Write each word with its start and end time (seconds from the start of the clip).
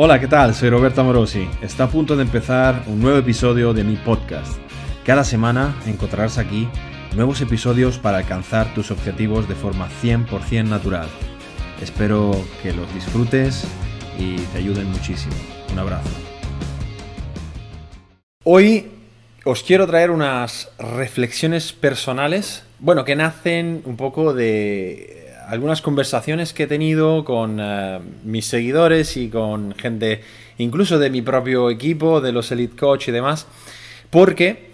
Hola, 0.00 0.20
¿qué 0.20 0.28
tal? 0.28 0.54
Soy 0.54 0.70
Roberto 0.70 1.02
Morosi. 1.02 1.48
Está 1.60 1.82
a 1.82 1.90
punto 1.90 2.14
de 2.14 2.22
empezar 2.22 2.84
un 2.86 3.00
nuevo 3.00 3.18
episodio 3.18 3.74
de 3.74 3.82
mi 3.82 3.96
podcast. 3.96 4.56
Cada 5.04 5.24
semana 5.24 5.74
encontrarás 5.86 6.38
aquí 6.38 6.68
nuevos 7.16 7.40
episodios 7.40 7.98
para 7.98 8.18
alcanzar 8.18 8.72
tus 8.74 8.92
objetivos 8.92 9.48
de 9.48 9.56
forma 9.56 9.88
100% 10.00 10.68
natural. 10.68 11.08
Espero 11.82 12.30
que 12.62 12.72
los 12.72 12.94
disfrutes 12.94 13.64
y 14.16 14.36
te 14.36 14.58
ayuden 14.58 14.88
muchísimo. 14.88 15.34
Un 15.72 15.80
abrazo. 15.80 16.10
Hoy 18.44 18.92
os 19.44 19.64
quiero 19.64 19.88
traer 19.88 20.12
unas 20.12 20.70
reflexiones 20.78 21.72
personales, 21.72 22.62
bueno, 22.78 23.04
que 23.04 23.16
nacen 23.16 23.82
un 23.84 23.96
poco 23.96 24.32
de 24.32 25.17
algunas 25.48 25.80
conversaciones 25.80 26.52
que 26.52 26.64
he 26.64 26.66
tenido 26.66 27.24
con 27.24 27.58
eh, 27.58 28.00
mis 28.22 28.46
seguidores 28.46 29.16
y 29.16 29.30
con 29.30 29.74
gente 29.74 30.20
incluso 30.58 30.98
de 30.98 31.08
mi 31.08 31.22
propio 31.22 31.70
equipo, 31.70 32.20
de 32.20 32.32
los 32.32 32.52
Elite 32.52 32.76
Coach 32.76 33.08
y 33.08 33.12
demás, 33.12 33.46
porque, 34.10 34.72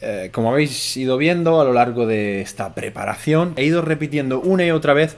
eh, 0.00 0.30
como 0.32 0.50
habéis 0.50 0.96
ido 0.96 1.18
viendo 1.18 1.60
a 1.60 1.64
lo 1.64 1.72
largo 1.72 2.06
de 2.06 2.40
esta 2.40 2.74
preparación, 2.74 3.52
he 3.56 3.64
ido 3.64 3.82
repitiendo 3.82 4.40
una 4.40 4.64
y 4.64 4.70
otra 4.70 4.94
vez 4.94 5.16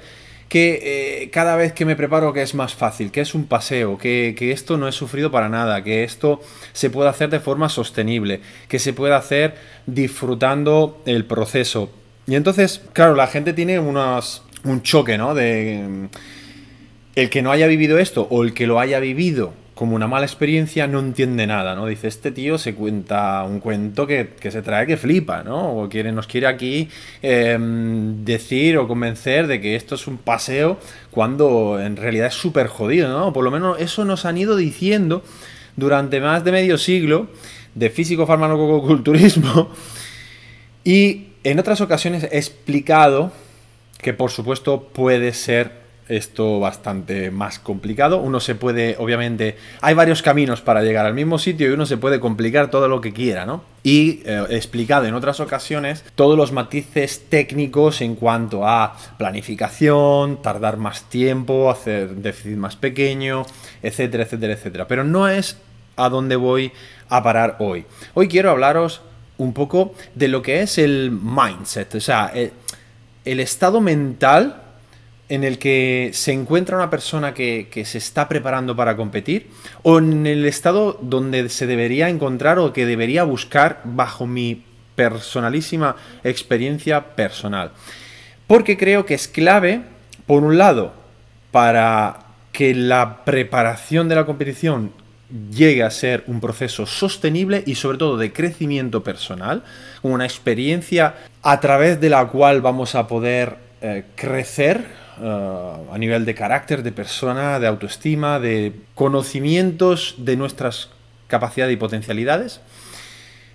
que 0.48 1.22
eh, 1.22 1.30
cada 1.30 1.56
vez 1.56 1.72
que 1.72 1.84
me 1.84 1.96
preparo 1.96 2.32
que 2.32 2.42
es 2.42 2.54
más 2.54 2.74
fácil, 2.74 3.10
que 3.10 3.20
es 3.20 3.34
un 3.34 3.46
paseo, 3.46 3.98
que, 3.98 4.34
que, 4.36 4.52
esto 4.52 4.76
no 4.76 4.88
es 4.88 4.94
sufrido 4.94 5.30
para 5.30 5.48
nada, 5.48 5.84
que 5.84 6.02
esto 6.02 6.40
se 6.72 6.90
puede 6.90 7.10
hacer 7.10 7.30
de 7.30 7.40
forma 7.40 7.68
sostenible, 7.68 8.40
que 8.68 8.78
se 8.78 8.92
puede 8.92 9.14
hacer 9.14 9.54
disfrutando 9.86 11.02
el 11.04 11.24
proceso. 11.24 11.90
Y 12.28 12.34
entonces, 12.34 12.80
claro, 12.92 13.14
la 13.14 13.28
gente 13.28 13.52
tiene 13.52 13.78
unas 13.78 14.42
un 14.66 14.82
choque, 14.82 15.18
¿no? 15.18 15.34
De 15.34 15.84
mm, 15.88 16.04
el 17.16 17.30
que 17.30 17.42
no 17.42 17.50
haya 17.50 17.66
vivido 17.66 17.98
esto 17.98 18.26
o 18.30 18.44
el 18.44 18.54
que 18.54 18.66
lo 18.66 18.78
haya 18.78 19.00
vivido 19.00 19.52
como 19.76 19.94
una 19.94 20.08
mala 20.08 20.24
experiencia 20.24 20.86
no 20.86 21.00
entiende 21.00 21.46
nada, 21.46 21.74
¿no? 21.74 21.84
Dice, 21.84 22.08
este 22.08 22.30
tío 22.30 22.56
se 22.56 22.74
cuenta 22.74 23.44
un 23.44 23.60
cuento 23.60 24.06
que, 24.06 24.30
se 24.40 24.62
trae 24.62 24.86
que 24.86 24.96
flipa, 24.96 25.42
¿no? 25.42 25.76
O 25.76 25.88
quiere, 25.90 26.12
nos 26.12 26.26
quiere 26.26 26.46
aquí 26.46 26.88
em, 27.20 28.24
decir 28.24 28.78
o 28.78 28.88
convencer 28.88 29.46
de 29.46 29.60
que 29.60 29.76
esto 29.76 29.96
es 29.96 30.06
un 30.06 30.16
paseo 30.16 30.78
cuando 31.10 31.78
en 31.78 31.96
realidad 31.96 32.28
es 32.28 32.34
súper 32.34 32.68
jodido, 32.68 33.10
¿no? 33.10 33.34
Por 33.34 33.44
lo 33.44 33.50
menos 33.50 33.78
eso 33.78 34.06
nos 34.06 34.24
han 34.24 34.38
ido 34.38 34.56
diciendo 34.56 35.22
durante 35.76 36.20
más 36.20 36.42
de 36.42 36.52
medio 36.52 36.78
siglo 36.78 37.28
de 37.74 37.90
físico 37.90 38.26
farmacoculturismo 38.26 39.70
y 40.84 41.26
en 41.44 41.58
otras 41.58 41.82
ocasiones 41.82 42.26
he 42.32 42.38
explicado 42.38 43.30
que 43.98 44.14
por 44.14 44.30
supuesto 44.30 44.88
puede 44.92 45.32
ser 45.32 45.86
esto 46.08 46.60
bastante 46.60 47.30
más 47.30 47.58
complicado. 47.58 48.18
Uno 48.18 48.40
se 48.40 48.54
puede, 48.54 48.96
obviamente, 48.98 49.56
hay 49.80 49.94
varios 49.94 50.22
caminos 50.22 50.60
para 50.60 50.82
llegar 50.82 51.06
al 51.06 51.14
mismo 51.14 51.38
sitio 51.38 51.68
y 51.68 51.72
uno 51.72 51.86
se 51.86 51.96
puede 51.96 52.20
complicar 52.20 52.70
todo 52.70 52.88
lo 52.88 53.00
que 53.00 53.12
quiera, 53.12 53.46
¿no? 53.46 53.64
Y 53.82 54.22
eh, 54.24 54.44
explicado 54.50 55.06
en 55.06 55.14
otras 55.14 55.40
ocasiones 55.40 56.04
todos 56.14 56.36
los 56.36 56.52
matices 56.52 57.24
técnicos 57.28 58.00
en 58.00 58.14
cuanto 58.14 58.66
a 58.66 58.96
planificación, 59.18 60.42
tardar 60.42 60.76
más 60.76 61.08
tiempo, 61.08 61.70
hacer 61.70 62.10
déficit 62.16 62.56
más 62.56 62.76
pequeño, 62.76 63.44
etcétera, 63.82 64.24
etcétera, 64.24 64.52
etcétera. 64.54 64.88
Pero 64.88 65.04
no 65.04 65.28
es 65.28 65.58
a 65.96 66.08
donde 66.08 66.36
voy 66.36 66.72
a 67.08 67.22
parar 67.22 67.56
hoy. 67.58 67.84
Hoy 68.14 68.28
quiero 68.28 68.50
hablaros 68.50 69.00
un 69.38 69.52
poco 69.52 69.94
de 70.14 70.28
lo 70.28 70.42
que 70.42 70.62
es 70.62 70.78
el 70.78 71.10
mindset, 71.10 71.94
o 71.94 72.00
sea, 72.00 72.30
eh, 72.34 72.52
el 73.26 73.40
estado 73.40 73.82
mental 73.82 74.62
en 75.28 75.42
el 75.42 75.58
que 75.58 76.10
se 76.14 76.32
encuentra 76.32 76.76
una 76.76 76.88
persona 76.88 77.34
que, 77.34 77.68
se 77.84 77.98
está 77.98 78.28
preparando 78.28 78.76
para 78.76 78.96
competir 78.96 79.50
o 79.82 79.98
en 79.98 80.26
el 80.26 80.46
estado 80.46 80.98
donde 81.02 81.48
se 81.48 81.66
debería 81.66 82.08
encontrar 82.08 82.58
o 82.58 82.72
que 82.72 82.86
debería 82.86 83.24
buscar 83.24 83.82
bajo 83.84 84.26
mi 84.26 84.64
personalísima 84.94 85.96
experiencia 86.22 87.16
personal. 87.16 87.72
Porque 88.46 88.76
creo 88.76 89.04
que 89.04 89.14
es 89.14 89.26
clave, 89.26 89.82
por 90.26 90.44
un 90.44 90.56
lado, 90.56 90.94
para 91.50 92.20
que 92.52 92.74
la 92.74 93.24
preparación 93.24 94.08
de 94.08 94.14
la 94.14 94.24
competición 94.24 94.92
llegue 95.50 95.82
a 95.82 95.90
ser 95.90 96.24
un 96.26 96.40
proceso 96.40 96.86
sostenible 96.86 97.62
y 97.66 97.74
sobre 97.74 97.98
todo 97.98 98.16
de 98.16 98.32
crecimiento 98.32 99.02
personal, 99.02 99.62
una 100.02 100.24
experiencia 100.24 101.14
a 101.42 101.60
través 101.60 102.00
de 102.00 102.10
la 102.10 102.26
cual 102.28 102.60
vamos 102.60 102.94
a 102.94 103.06
poder 103.06 103.56
eh, 103.80 104.04
crecer 104.14 104.84
eh, 105.20 105.72
a 105.92 105.98
nivel 105.98 106.24
de 106.24 106.34
carácter, 106.34 106.82
de 106.82 106.92
persona, 106.92 107.58
de 107.58 107.66
autoestima, 107.66 108.38
de 108.38 108.72
conocimientos 108.94 110.14
de 110.18 110.36
nuestras 110.36 110.90
capacidades 111.26 111.74
y 111.74 111.76
potencialidades. 111.76 112.60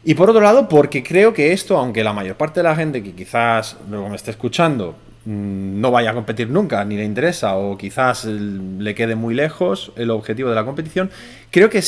Y 0.03 0.15
por 0.15 0.29
otro 0.29 0.41
lado, 0.41 0.67
porque 0.67 1.03
creo 1.03 1.33
que 1.33 1.53
esto, 1.53 1.77
aunque 1.77 2.03
la 2.03 2.11
mayor 2.11 2.35
parte 2.35 2.59
de 2.59 2.63
la 2.63 2.75
gente 2.75 3.03
que 3.03 3.13
quizás 3.13 3.77
luego 3.89 4.09
me 4.09 4.15
esté 4.15 4.31
escuchando 4.31 4.95
no 5.25 5.91
vaya 5.91 6.11
a 6.11 6.13
competir 6.13 6.49
nunca, 6.49 6.83
ni 6.83 6.95
le 6.95 7.03
interesa, 7.03 7.55
o 7.55 7.77
quizás 7.77 8.25
le 8.25 8.95
quede 8.95 9.15
muy 9.15 9.35
lejos 9.35 9.91
el 9.95 10.09
objetivo 10.09 10.49
de 10.49 10.55
la 10.55 10.65
competición, 10.65 11.11
creo 11.51 11.69
que 11.69 11.81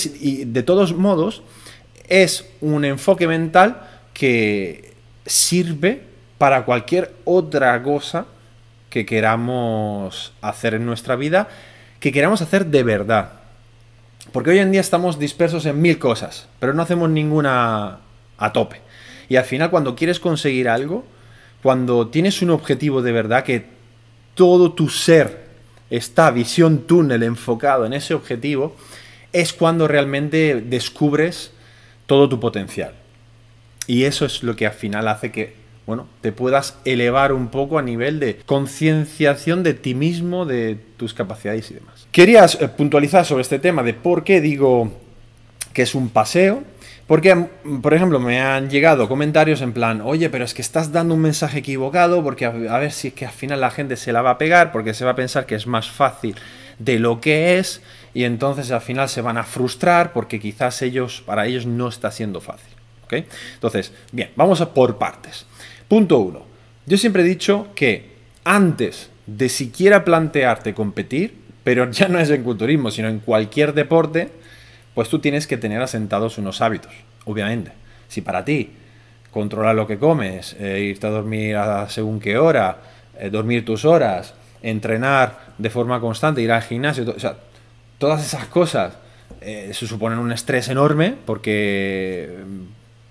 de 0.45 0.63
todos 0.63 0.93
modos 0.93 1.41
es 2.07 2.47
un 2.61 2.85
enfoque 2.85 3.27
mental 3.27 3.81
que 4.13 4.93
sirve 5.25 6.03
para 6.37 6.65
cualquier 6.65 7.13
otra 7.25 7.81
cosa 7.81 8.25
que 8.89 9.05
queramos 9.05 10.33
hacer 10.41 10.75
en 10.75 10.85
nuestra 10.85 11.15
vida, 11.15 11.47
que 11.99 12.11
queramos 12.11 12.41
hacer 12.41 12.67
de 12.67 12.83
verdad. 12.83 13.31
Porque 14.31 14.51
hoy 14.51 14.59
en 14.59 14.71
día 14.71 14.81
estamos 14.81 15.17
dispersos 15.17 15.65
en 15.65 15.81
mil 15.81 15.97
cosas, 15.97 16.47
pero 16.59 16.73
no 16.73 16.83
hacemos 16.83 17.09
ninguna 17.09 17.99
a 18.37 18.53
tope. 18.53 18.81
Y 19.29 19.37
al 19.37 19.45
final 19.45 19.69
cuando 19.69 19.95
quieres 19.95 20.19
conseguir 20.19 20.69
algo, 20.69 21.05
cuando 21.63 22.09
tienes 22.09 22.41
un 22.41 22.49
objetivo 22.49 23.01
de 23.01 23.13
verdad, 23.13 23.45
que 23.45 23.65
todo 24.35 24.73
tu 24.73 24.89
ser 24.89 25.43
está 25.89 26.29
visión 26.29 26.79
túnel 26.79 27.23
enfocado 27.23 27.85
en 27.85 27.93
ese 27.93 28.13
objetivo, 28.13 28.75
es 29.31 29.53
cuando 29.53 29.87
realmente 29.87 30.61
descubres 30.61 31.51
todo 32.05 32.27
tu 32.27 32.39
potencial. 32.39 32.93
Y 33.87 34.03
eso 34.03 34.25
es 34.25 34.43
lo 34.43 34.55
que 34.57 34.65
al 34.65 34.73
final 34.73 35.07
hace 35.07 35.31
que, 35.31 35.55
bueno, 35.85 36.07
te 36.19 36.33
puedas 36.33 36.77
elevar 36.83 37.31
un 37.31 37.47
poco 37.47 37.79
a 37.79 37.81
nivel 37.81 38.19
de 38.19 38.41
concienciación 38.45 39.63
de 39.63 39.73
ti 39.73 39.95
mismo, 39.95 40.45
de 40.45 40.77
tus 40.97 41.13
capacidades 41.13 41.71
y 41.71 41.75
demás. 41.75 42.07
Querías 42.11 42.57
eh, 42.59 42.67
puntualizar 42.67 43.25
sobre 43.25 43.41
este 43.41 43.59
tema 43.59 43.83
de 43.83 43.93
por 43.93 44.25
qué 44.25 44.41
digo 44.41 44.91
que 45.73 45.83
es 45.83 45.95
un 45.95 46.09
paseo 46.09 46.63
porque, 47.07 47.47
por 47.81 47.93
ejemplo, 47.93 48.19
me 48.19 48.39
han 48.39 48.69
llegado 48.69 49.09
comentarios 49.09 49.61
en 49.61 49.73
plan, 49.73 50.01
oye, 50.01 50.29
pero 50.29 50.45
es 50.45 50.53
que 50.53 50.61
estás 50.61 50.91
dando 50.91 51.15
un 51.15 51.21
mensaje 51.21 51.59
equivocado 51.59 52.23
porque 52.23 52.45
a, 52.45 52.51
ver 52.51 52.91
si 52.91 53.09
es 53.09 53.13
que 53.13 53.25
al 53.25 53.33
final 53.33 53.59
la 53.59 53.71
gente 53.71 53.97
se 53.97 54.13
la 54.13 54.21
va 54.21 54.31
a 54.31 54.37
pegar 54.37 54.71
porque 54.71 54.93
se 54.93 55.03
va 55.03 55.11
a 55.11 55.15
pensar 55.15 55.45
que 55.45 55.55
es 55.55 55.67
más 55.67 55.89
fácil 55.89 56.35
de 56.79 56.99
lo 56.99 57.19
que 57.19 57.59
es 57.59 57.81
y 58.13 58.23
entonces 58.23 58.71
al 58.71 58.81
final 58.81 59.09
se 59.09 59.21
van 59.21 59.37
a 59.37 59.43
frustrar 59.43 60.13
porque 60.13 60.39
quizás 60.39 60.81
ellos, 60.81 61.21
para 61.25 61.45
ellos 61.45 61.65
no 61.65 61.89
está 61.89 62.09
siendo 62.09 62.39
fácil. 62.39 62.73
¿ok? 63.05 63.25
Entonces, 63.55 63.91
bien, 64.11 64.29
vamos 64.35 64.61
a 64.61 64.73
por 64.73 64.97
partes. 64.97 65.45
Punto 65.89 66.19
uno. 66.19 66.45
Yo 66.85 66.97
siempre 66.97 67.23
he 67.23 67.25
dicho 67.25 67.67
que 67.75 68.13
antes 68.45 69.09
de 69.25 69.49
siquiera 69.49 70.05
plantearte 70.05 70.73
competir, 70.73 71.35
pero 71.63 71.89
ya 71.91 72.07
no 72.07 72.19
es 72.19 72.29
en 72.29 72.43
culturismo, 72.43 72.91
sino 72.91 73.07
en 73.07 73.19
cualquier 73.19 73.73
deporte, 73.73 74.31
pues 74.93 75.09
tú 75.09 75.19
tienes 75.19 75.47
que 75.47 75.57
tener 75.57 75.81
asentados 75.81 76.37
unos 76.37 76.61
hábitos, 76.61 76.91
obviamente. 77.25 77.71
Si 78.07 78.21
para 78.21 78.45
ti 78.45 78.71
controlar 79.31 79.75
lo 79.75 79.87
que 79.87 79.97
comes, 79.97 80.55
eh, 80.59 80.79
irte 80.81 81.07
a 81.07 81.09
dormir 81.09 81.55
a 81.57 81.89
según 81.89 82.19
qué 82.19 82.37
hora, 82.37 82.77
eh, 83.17 83.29
dormir 83.29 83.65
tus 83.65 83.85
horas, 83.85 84.35
entrenar 84.61 85.39
de 85.57 85.69
forma 85.69 85.99
constante, 85.99 86.41
ir 86.41 86.51
al 86.51 86.61
gimnasio, 86.61 87.11
o 87.15 87.19
sea, 87.19 87.35
todas 87.97 88.23
esas 88.23 88.45
cosas 88.45 88.93
eh, 89.41 89.71
se 89.73 89.87
suponen 89.87 90.19
un 90.19 90.31
estrés 90.31 90.69
enorme 90.69 91.15
porque, 91.25 92.37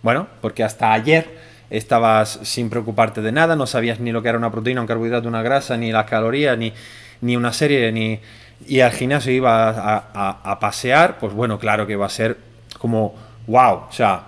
bueno, 0.02 0.28
porque 0.40 0.62
hasta 0.62 0.92
ayer 0.92 1.52
estabas 1.70 2.38
sin 2.42 2.70
preocuparte 2.70 3.20
de 3.22 3.32
nada, 3.32 3.56
no 3.56 3.66
sabías 3.66 3.98
ni 3.98 4.12
lo 4.12 4.22
que 4.22 4.28
era 4.28 4.38
una 4.38 4.52
proteína, 4.52 4.80
un 4.80 4.86
carbohidrato, 4.86 5.26
una 5.26 5.42
grasa, 5.42 5.76
ni 5.76 5.90
las 5.90 6.06
calorías, 6.06 6.56
ni, 6.56 6.72
ni 7.20 7.36
una 7.36 7.52
serie, 7.52 7.90
ni, 7.90 8.20
y 8.66 8.80
al 8.80 8.92
gimnasio 8.92 9.32
iba 9.32 9.70
a, 10.14 10.60
pasear, 10.60 11.18
pues 11.18 11.32
bueno, 11.32 11.58
claro 11.58 11.86
que 11.86 11.96
va 11.96 12.06
a 12.06 12.10
ser 12.10 12.36
como 12.78 13.14
wow. 13.46 13.86
O 13.88 13.92
sea, 13.92 14.24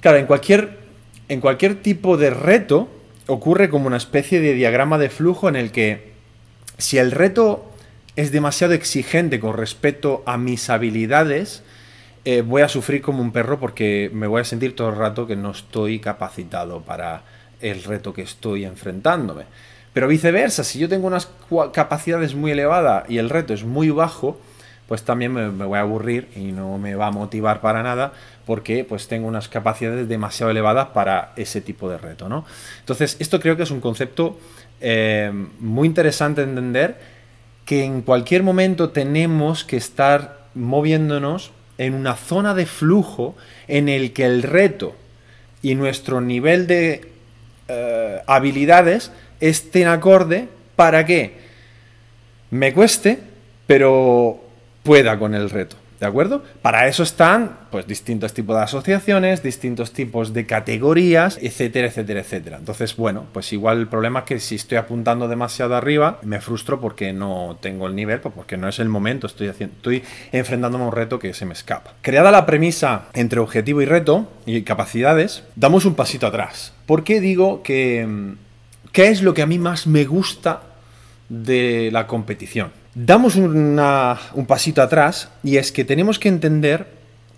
claro, 0.00 0.18
en 0.18 0.26
cualquier, 0.26 0.78
en 1.28 1.40
cualquier 1.40 1.82
tipo 1.82 2.16
de 2.16 2.30
reto 2.30 2.88
ocurre 3.26 3.70
como 3.70 3.86
una 3.86 3.96
especie 3.96 4.40
de 4.40 4.54
diagrama 4.54 4.98
de 4.98 5.08
flujo 5.08 5.48
en 5.48 5.56
el 5.56 5.70
que 5.70 6.12
si 6.78 6.98
el 6.98 7.12
reto 7.12 7.70
es 8.16 8.32
demasiado 8.32 8.74
exigente 8.74 9.40
con 9.40 9.56
respecto 9.56 10.22
a 10.26 10.36
mis 10.36 10.68
habilidades, 10.68 11.62
eh, 12.24 12.42
voy 12.42 12.62
a 12.62 12.68
sufrir 12.68 13.00
como 13.00 13.22
un 13.22 13.32
perro 13.32 13.58
porque 13.58 14.10
me 14.12 14.26
voy 14.26 14.42
a 14.42 14.44
sentir 14.44 14.76
todo 14.76 14.90
el 14.90 14.96
rato 14.96 15.26
que 15.26 15.36
no 15.36 15.52
estoy 15.52 16.00
capacitado 16.00 16.82
para 16.82 17.22
el 17.60 17.82
reto 17.84 18.12
que 18.12 18.22
estoy 18.22 18.64
enfrentándome. 18.64 19.44
Pero 19.92 20.06
viceversa, 20.06 20.64
si 20.64 20.78
yo 20.78 20.88
tengo 20.88 21.06
unas 21.06 21.28
capacidades 21.72 22.34
muy 22.34 22.50
elevadas 22.52 23.08
y 23.08 23.18
el 23.18 23.30
reto 23.30 23.54
es 23.54 23.64
muy 23.64 23.90
bajo, 23.90 24.38
pues 24.88 25.02
también 25.04 25.32
me, 25.32 25.48
voy 25.48 25.78
a 25.78 25.82
aburrir 25.82 26.28
y 26.34 26.52
no 26.52 26.78
me 26.78 26.94
va 26.94 27.08
a 27.08 27.10
motivar 27.10 27.60
para 27.60 27.82
nada 27.82 28.12
porque 28.44 28.84
pues 28.84 29.06
tengo 29.06 29.28
unas 29.28 29.48
capacidades 29.48 30.08
demasiado 30.08 30.50
elevadas 30.50 30.88
para 30.88 31.32
ese 31.36 31.60
tipo 31.60 31.88
de 31.88 31.98
reto, 31.98 32.28
¿no? 32.28 32.44
Entonces, 32.80 33.16
esto 33.20 33.38
creo 33.38 33.56
que 33.56 33.62
es 33.62 33.70
un 33.70 33.80
concepto 33.80 34.38
eh, 34.80 35.30
muy 35.60 35.86
interesante 35.86 36.40
de 36.40 36.48
entender 36.48 36.98
que 37.64 37.84
en 37.84 38.02
cualquier 38.02 38.42
momento 38.42 38.90
tenemos 38.90 39.64
que 39.64 39.76
estar 39.76 40.40
moviéndonos 40.54 41.52
en 41.78 41.94
una 41.94 42.16
zona 42.16 42.54
de 42.54 42.66
flujo 42.66 43.36
en 43.68 43.88
el 43.88 44.12
que 44.12 44.26
el 44.26 44.42
reto 44.42 44.96
y 45.62 45.76
nuestro 45.76 46.20
nivel 46.20 46.66
de 46.66 47.12
eh, 47.68 48.20
habilidades 48.26 49.12
estén 49.40 49.86
acorde 49.86 50.48
para 50.80 51.04
que 51.04 51.34
me 52.50 52.72
cueste, 52.72 53.18
pero 53.66 54.42
pueda 54.82 55.18
con 55.18 55.34
el 55.34 55.50
reto. 55.50 55.76
¿De 56.00 56.06
acuerdo? 56.06 56.42
Para 56.62 56.88
eso 56.88 57.02
están 57.02 57.58
pues, 57.70 57.86
distintos 57.86 58.32
tipos 58.32 58.56
de 58.56 58.62
asociaciones, 58.62 59.42
distintos 59.42 59.92
tipos 59.92 60.32
de 60.32 60.46
categorías, 60.46 61.38
etcétera, 61.42 61.88
etcétera, 61.88 62.20
etcétera. 62.20 62.56
Entonces, 62.56 62.96
bueno, 62.96 63.26
pues 63.34 63.52
igual 63.52 63.80
el 63.80 63.88
problema 63.88 64.20
es 64.20 64.24
que 64.24 64.40
si 64.40 64.54
estoy 64.54 64.78
apuntando 64.78 65.28
demasiado 65.28 65.76
arriba, 65.76 66.18
me 66.22 66.40
frustro 66.40 66.80
porque 66.80 67.12
no 67.12 67.58
tengo 67.60 67.86
el 67.86 67.94
nivel, 67.94 68.20
pues 68.20 68.32
porque 68.34 68.56
no 68.56 68.66
es 68.66 68.78
el 68.78 68.88
momento, 68.88 69.26
estoy, 69.26 69.48
haciendo, 69.48 69.76
estoy 69.76 70.02
enfrentándome 70.32 70.84
a 70.84 70.86
un 70.86 70.94
reto 70.94 71.18
que 71.18 71.34
se 71.34 71.44
me 71.44 71.52
escapa. 71.52 71.92
Creada 72.00 72.30
la 72.30 72.46
premisa 72.46 73.02
entre 73.12 73.40
objetivo 73.40 73.82
y 73.82 73.84
reto 73.84 74.32
y 74.46 74.62
capacidades, 74.62 75.44
damos 75.56 75.84
un 75.84 75.94
pasito 75.94 76.26
atrás. 76.26 76.72
¿Por 76.86 77.04
qué 77.04 77.20
digo 77.20 77.62
que... 77.62 78.06
Mm, 78.08 78.50
¿Qué 78.92 79.06
es 79.06 79.22
lo 79.22 79.34
que 79.34 79.42
a 79.42 79.46
mí 79.46 79.58
más 79.58 79.86
me 79.86 80.04
gusta 80.04 80.62
de 81.30 81.88
la 81.90 82.06
competición? 82.06 82.72
damos 82.94 83.36
un 83.36 84.46
pasito 84.46 84.82
atrás 84.82 85.30
y 85.42 85.56
es 85.56 85.72
que 85.72 85.84
tenemos 85.84 86.18
que 86.18 86.28
entender 86.28 86.88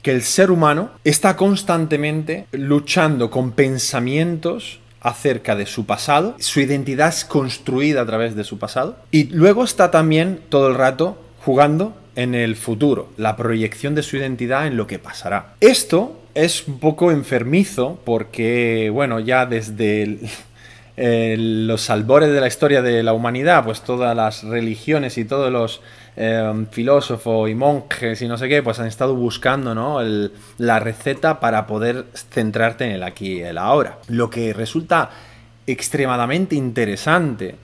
que 0.02 0.10
el 0.10 0.22
ser 0.22 0.50
humano 0.50 0.90
está 1.04 1.36
constantemente 1.36 2.46
luchando 2.52 3.30
con 3.30 3.52
pensamientos 3.52 4.80
acerca 5.00 5.56
de 5.56 5.66
su 5.66 5.84
pasado, 5.84 6.36
su 6.38 6.60
identidad 6.60 7.08
es 7.08 7.24
construida 7.24 8.02
a 8.02 8.06
través 8.06 8.34
de 8.34 8.44
su 8.44 8.58
pasado 8.58 8.96
y 9.10 9.24
luego 9.24 9.64
está 9.64 9.90
también 9.90 10.40
todo 10.48 10.68
el 10.68 10.74
rato 10.74 11.20
jugando 11.44 11.96
en 12.14 12.34
el 12.34 12.56
futuro, 12.56 13.10
la 13.16 13.36
proyección 13.36 13.94
de 13.94 14.02
su 14.02 14.16
identidad 14.16 14.66
en 14.66 14.76
lo 14.76 14.86
que 14.86 14.98
pasará. 14.98 15.54
Esto 15.60 16.20
es 16.34 16.66
un 16.68 16.78
poco 16.78 17.10
enfermizo 17.10 18.00
porque, 18.04 18.90
bueno, 18.92 19.18
ya 19.18 19.46
desde 19.46 20.02
el, 20.02 20.20
eh, 20.96 21.36
los 21.38 21.88
albores 21.90 22.30
de 22.30 22.40
la 22.40 22.46
historia 22.46 22.82
de 22.82 23.02
la 23.02 23.12
humanidad, 23.12 23.64
pues 23.64 23.82
todas 23.82 24.14
las 24.14 24.44
religiones 24.44 25.16
y 25.16 25.24
todos 25.24 25.50
los 25.50 25.80
eh, 26.16 26.66
filósofos 26.70 27.48
y 27.48 27.54
monjes 27.54 28.20
y 28.20 28.28
no 28.28 28.36
sé 28.36 28.48
qué, 28.48 28.62
pues 28.62 28.78
han 28.78 28.86
estado 28.86 29.14
buscando 29.14 29.74
¿no? 29.74 30.00
la 30.58 30.78
receta 30.80 31.40
para 31.40 31.66
poder 31.66 32.06
centrarte 32.30 32.84
en 32.84 32.92
el 32.92 33.02
aquí 33.02 33.38
y 33.38 33.42
el 33.42 33.56
ahora. 33.56 33.98
Lo 34.08 34.28
que 34.28 34.52
resulta 34.52 35.10
extremadamente 35.66 36.56
interesante 36.56 37.56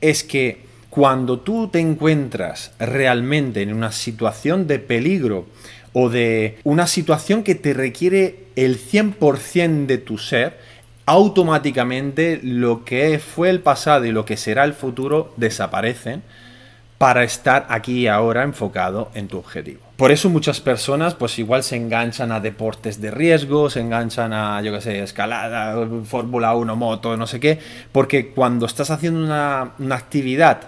es 0.00 0.22
que 0.22 0.64
cuando 0.90 1.40
tú 1.40 1.68
te 1.68 1.80
encuentras 1.80 2.72
realmente 2.78 3.62
en 3.62 3.72
una 3.72 3.90
situación 3.90 4.66
de 4.66 4.78
peligro 4.78 5.46
o 5.94 6.10
de 6.10 6.58
una 6.64 6.86
situación 6.86 7.42
que 7.42 7.54
te 7.54 7.72
requiere 7.72 8.44
el 8.56 8.78
100% 8.78 9.86
de 9.86 9.98
tu 9.98 10.18
ser, 10.18 10.58
automáticamente 11.06 12.40
lo 12.42 12.84
que 12.84 13.18
fue 13.18 13.50
el 13.50 13.60
pasado 13.60 14.04
y 14.04 14.12
lo 14.12 14.24
que 14.24 14.36
será 14.36 14.64
el 14.64 14.72
futuro 14.72 15.32
desaparecen 15.36 16.22
para 16.98 17.24
estar 17.24 17.66
aquí 17.68 18.00
y 18.00 18.06
ahora 18.06 18.44
enfocado 18.44 19.10
en 19.14 19.28
tu 19.28 19.38
objetivo. 19.38 19.80
Por 19.96 20.10
eso 20.10 20.30
muchas 20.30 20.60
personas 20.60 21.14
pues 21.14 21.38
igual 21.38 21.62
se 21.62 21.76
enganchan 21.76 22.32
a 22.32 22.40
deportes 22.40 23.00
de 23.00 23.10
riesgo, 23.10 23.68
se 23.68 23.80
enganchan 23.80 24.32
a, 24.32 24.62
yo 24.62 24.72
qué 24.72 24.80
sé, 24.80 25.02
escalada, 25.02 25.86
Fórmula 26.04 26.54
1, 26.54 26.76
moto, 26.76 27.16
no 27.16 27.26
sé 27.26 27.40
qué, 27.40 27.58
porque 27.92 28.30
cuando 28.30 28.66
estás 28.66 28.90
haciendo 28.90 29.20
una, 29.20 29.74
actividad 29.94 30.60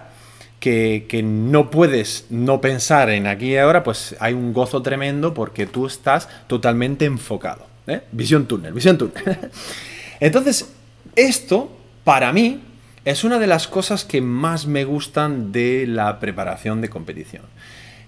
que, 0.59 1.05
que, 1.09 1.23
no 1.23 1.71
puedes 1.71 2.27
no 2.29 2.61
pensar 2.61 3.09
en 3.09 3.27
aquí 3.27 3.53
y 3.53 3.57
ahora, 3.57 3.83
pues 3.83 4.15
hay 4.19 4.33
un 4.33 4.53
gozo 4.53 4.81
tremendo 4.81 5.33
porque 5.33 5.65
tú 5.65 5.87
estás 5.87 6.29
totalmente 6.47 7.05
enfocado. 7.05 7.65
¿eh? 7.87 8.01
Visión 8.11 8.45
túnel, 8.45 8.73
visión 8.73 8.97
túnel. 8.97 9.23
Entonces, 10.19 10.71
esto, 11.15 11.75
para 12.03 12.31
mí, 12.33 12.61
es 13.05 13.23
una 13.23 13.39
de 13.39 13.47
las 13.47 13.67
cosas 13.67 14.03
que 14.03 14.21
más 14.21 14.67
me 14.67 14.83
gustan 14.83 15.51
de 15.51 15.85
la 15.87 16.19
preparación 16.19 16.81
de 16.81 16.89
competición. 16.89 17.43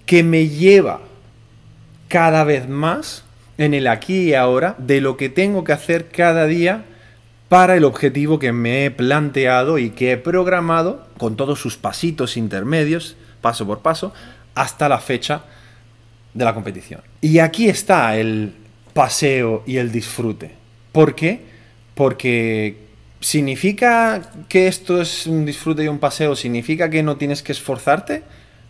Que 0.05 0.23
me 0.23 0.47
lleva 0.47 1.01
cada 2.07 2.43
vez 2.43 2.67
más 2.67 3.23
en 3.57 3.73
el 3.73 3.87
aquí 3.87 4.29
y 4.29 4.33
ahora 4.33 4.75
de 4.77 5.01
lo 5.01 5.15
que 5.15 5.29
tengo 5.29 5.63
que 5.63 5.73
hacer 5.73 6.09
cada 6.09 6.47
día 6.47 6.83
para 7.49 7.75
el 7.75 7.83
objetivo 7.83 8.39
que 8.39 8.51
me 8.51 8.85
he 8.85 8.91
planteado 8.91 9.79
y 9.79 9.89
que 9.89 10.11
he 10.11 10.17
programado 10.17 11.07
con 11.17 11.35
todos 11.35 11.59
sus 11.59 11.77
pasitos 11.77 12.37
intermedios, 12.37 13.17
paso 13.41 13.65
por 13.65 13.79
paso, 13.79 14.13
hasta 14.53 14.87
la 14.87 14.99
fecha 14.99 15.43
de 16.33 16.45
la 16.45 16.53
competición. 16.53 17.01
Y 17.21 17.39
aquí 17.39 17.69
está 17.69 18.17
el 18.17 18.53
paseo 18.93 19.63
y 19.65 19.77
el 19.77 19.91
disfrute. 19.91 20.51
¿Por 20.91 21.15
qué? 21.15 21.48
Porque 21.99 22.77
¿significa 23.19 24.31
que 24.47 24.69
esto 24.69 25.01
es 25.01 25.27
un 25.27 25.45
disfrute 25.45 25.83
y 25.83 25.89
un 25.89 25.99
paseo? 25.99 26.33
¿Significa 26.33 26.89
que 26.89 27.03
no 27.03 27.17
tienes 27.17 27.43
que 27.43 27.51
esforzarte? 27.51 28.23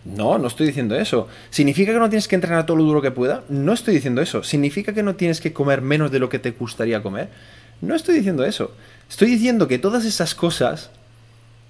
No, 0.04 0.40
no 0.40 0.48
estoy 0.48 0.66
diciendo 0.66 0.96
eso. 0.96 1.28
¿Significa 1.52 1.94
que 1.94 2.00
no 2.00 2.10
tienes 2.10 2.28
que 2.28 2.34
entrenar 2.34 2.66
todo 2.66 2.78
lo 2.78 2.86
duro 2.86 3.04
que 3.04 3.12
pueda? 3.12 3.44
No 3.48 3.74
estoy 3.74 3.94
diciendo 3.94 4.24
eso. 4.24 4.42
¿Significa 4.42 4.96
que 4.96 5.04
no 5.04 5.14
tienes 5.14 5.42
que 5.42 5.54
comer 5.54 5.84
menos 5.84 6.10
de 6.10 6.18
lo 6.18 6.28
que 6.28 6.40
te 6.40 6.50
gustaría 6.50 7.04
comer? 7.04 7.30
No 7.82 7.94
estoy 7.94 8.16
diciendo 8.16 8.44
eso. 8.44 8.72
Estoy 9.08 9.30
diciendo 9.30 9.68
que 9.68 9.78
todas 9.78 10.06
esas 10.06 10.34
cosas 10.34 10.90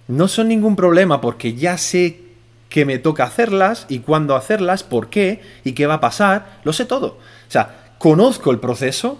no 0.07 0.29
son 0.29 0.47
ningún 0.47 0.77
problema 0.77 1.19
porque 1.19 1.55
ya 1.55 1.77
sé 1.77 2.21
que 2.69 2.85
me 2.85 2.99
toca 2.99 3.25
hacerlas 3.25 3.85
y 3.89 3.99
cuándo 3.99 4.37
hacerlas, 4.37 4.83
por 4.83 5.09
qué 5.09 5.41
y 5.65 5.73
qué 5.73 5.87
va 5.87 5.95
a 5.95 5.99
pasar. 5.99 6.61
Lo 6.63 6.71
sé 6.71 6.85
todo. 6.85 7.07
O 7.07 7.51
sea, 7.51 7.95
conozco 7.97 8.49
el 8.51 8.59
proceso 8.59 9.19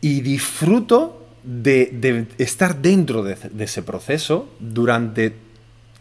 y 0.00 0.22
disfruto 0.22 1.20
de, 1.44 2.26
estar 2.38 2.76
dentro 2.76 3.22
de, 3.22 3.36
ese 3.58 3.82
proceso 3.82 4.48
durante 4.58 5.36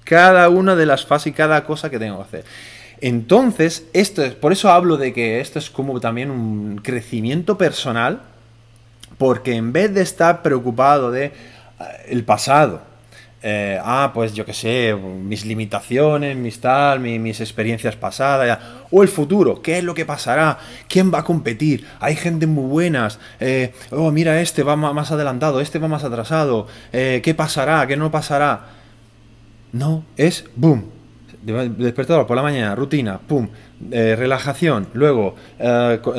cada 0.03 0.49
una 0.49 0.75
de 0.75 0.85
las 0.85 1.05
fases 1.05 1.27
y 1.27 1.31
cada 1.33 1.63
cosa 1.65 1.89
que 1.89 1.99
tengo 1.99 2.17
que 2.17 2.23
hacer. 2.23 2.45
Entonces, 3.01 3.85
esto 3.93 4.23
es, 4.23 4.33
por 4.33 4.53
eso 4.53 4.71
hablo 4.71 4.97
de 4.97 5.13
que 5.13 5.41
esto 5.41 5.59
es 5.59 5.69
como 5.69 5.99
también 5.99 6.31
un 6.31 6.77
crecimiento 6.77 7.57
personal, 7.57 8.21
porque 9.17 9.55
en 9.55 9.73
vez 9.73 9.93
de 9.93 10.01
estar 10.01 10.41
preocupado 10.41 11.12
de 11.12 11.25
eh, 11.25 11.31
el 12.07 12.23
pasado, 12.23 12.81
eh, 13.45 13.77
ah, 13.83 14.12
pues 14.13 14.33
yo 14.33 14.45
qué 14.45 14.53
sé, 14.53 14.95
mis 14.95 15.45
limitaciones, 15.45 16.38
mis 16.38 16.62
tal, 16.62 17.01
mis, 17.01 17.41
experiencias 17.41 17.97
pasadas, 17.97 18.57
o 18.89 19.03
el 19.03 19.09
futuro, 19.09 19.62
¿qué 19.62 19.79
es 19.79 19.83
lo 19.83 19.93
que 19.93 20.05
pasará? 20.05 20.59
¿Quién 20.88 21.13
va 21.13 21.19
a 21.19 21.23
competir? 21.25 21.85
Hay 22.00 22.15
gente 22.15 22.47
muy 22.47 22.69
buenas, 22.69 23.19
eh, 23.41 23.73
oh, 23.91 24.12
mira, 24.12 24.39
este 24.39 24.63
va 24.63 24.77
más 24.77 25.12
adelantado, 25.12 25.59
este 25.59 25.77
va 25.77 25.89
más 25.89 26.05
atrasado, 26.05 26.67
eh, 26.93 27.19
¿qué 27.21 27.33
pasará? 27.33 27.85
¿Qué 27.85 27.97
no 27.97 28.09
pasará? 28.12 28.67
No, 29.73 30.05
es 30.15 30.45
boom. 30.55 30.85
Despertador 31.41 32.25
por 32.25 32.38
la 32.38 32.43
mañana, 32.43 32.73
rutina, 32.73 33.19
pum, 33.19 33.50
relajación, 33.91 34.88
luego 34.93 35.35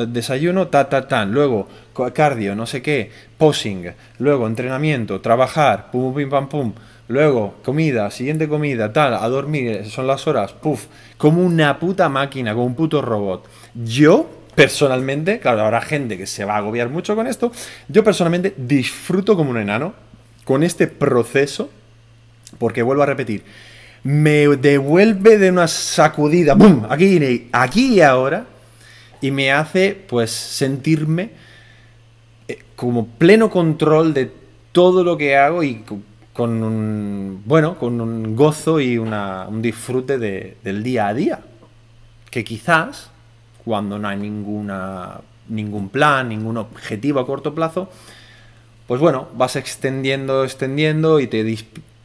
desayuno, 0.09 0.69
ta, 0.69 0.91
ta, 0.91 1.09
tan, 1.09 1.33
luego 1.33 1.67
cardio, 2.13 2.55
no 2.55 2.67
sé 2.67 2.83
qué, 2.83 3.11
posing, 3.39 3.87
luego 4.19 4.47
entrenamiento, 4.47 5.23
trabajar, 5.23 5.91
pum, 5.91 6.15
pim, 6.15 6.29
pam, 6.29 6.51
pum, 6.51 6.75
Luego, 7.07 7.55
comida, 7.63 8.11
siguiente 8.11 8.49
comida, 8.49 8.93
tal, 8.93 9.15
a 9.15 9.29
dormir, 9.29 9.85
son 9.87 10.07
las 10.07 10.27
horas, 10.27 10.53
puff, 10.53 10.87
como 11.19 11.43
una 11.43 11.79
puta 11.79 12.09
máquina, 12.09 12.55
como 12.55 12.65
un 12.65 12.75
puto 12.75 13.03
robot. 13.03 13.47
Yo, 13.75 14.31
personalmente, 14.55 15.39
claro, 15.39 15.63
habrá 15.63 15.83
gente 15.83 16.17
que 16.17 16.27
se 16.27 16.47
va 16.47 16.55
a 16.55 16.59
agobiar 16.59 16.89
mucho 16.89 17.15
con 17.15 17.27
esto, 17.27 17.53
yo 17.89 18.03
personalmente 18.03 18.55
disfruto 18.57 19.37
como 19.37 19.51
un 19.51 19.59
enano 19.59 19.93
con 20.45 20.63
este 20.63 20.87
proceso, 20.87 21.69
porque 22.59 22.83
vuelvo 22.83 23.03
a 23.03 23.07
repetir, 23.07 23.45
me 24.03 24.47
devuelve 24.57 25.37
de 25.37 25.51
una 25.51 25.69
sacudida, 25.69 26.57
¡pum! 26.57 26.87
Aquí, 26.89 27.49
aquí 27.53 27.97
y 27.97 28.01
ahora, 28.01 28.47
y 29.21 29.31
me 29.31 29.53
hace, 29.53 29.95
pues, 30.09 30.31
sentirme 30.31 31.31
eh, 32.49 32.59
como 32.77 33.07
pleno 33.07 33.51
control 33.51 34.15
de 34.15 34.31
todo 34.73 35.05
lo 35.05 35.17
que 35.17 35.37
hago 35.37 35.63
y 35.63 35.85
con 36.35 36.63
un, 36.63 37.43
bueno, 37.47 37.79
con 37.79 38.01
un 38.01 38.37
gozo 38.37 38.81
y 38.81 38.99
un 38.99 39.63
disfrute 39.63 40.19
del 40.19 40.83
día 40.83 41.07
a 41.07 41.15
día. 41.15 41.41
Que 42.29 42.45
quizás, 42.45 43.11
cuando 43.65 43.99
no 43.99 44.09
hay 44.09 44.19
ninguna, 44.19 45.21
ningún 45.49 45.89
plan, 45.89 46.29
ningún 46.29 46.57
objetivo 46.57 47.21
a 47.21 47.27
corto 47.27 47.55
plazo, 47.55 47.89
pues 48.89 49.01
bueno, 49.01 49.29
vas 49.37 49.55
extendiendo, 49.55 50.45
extendiendo 50.45 51.21
y 51.21 51.29
te, 51.29 51.57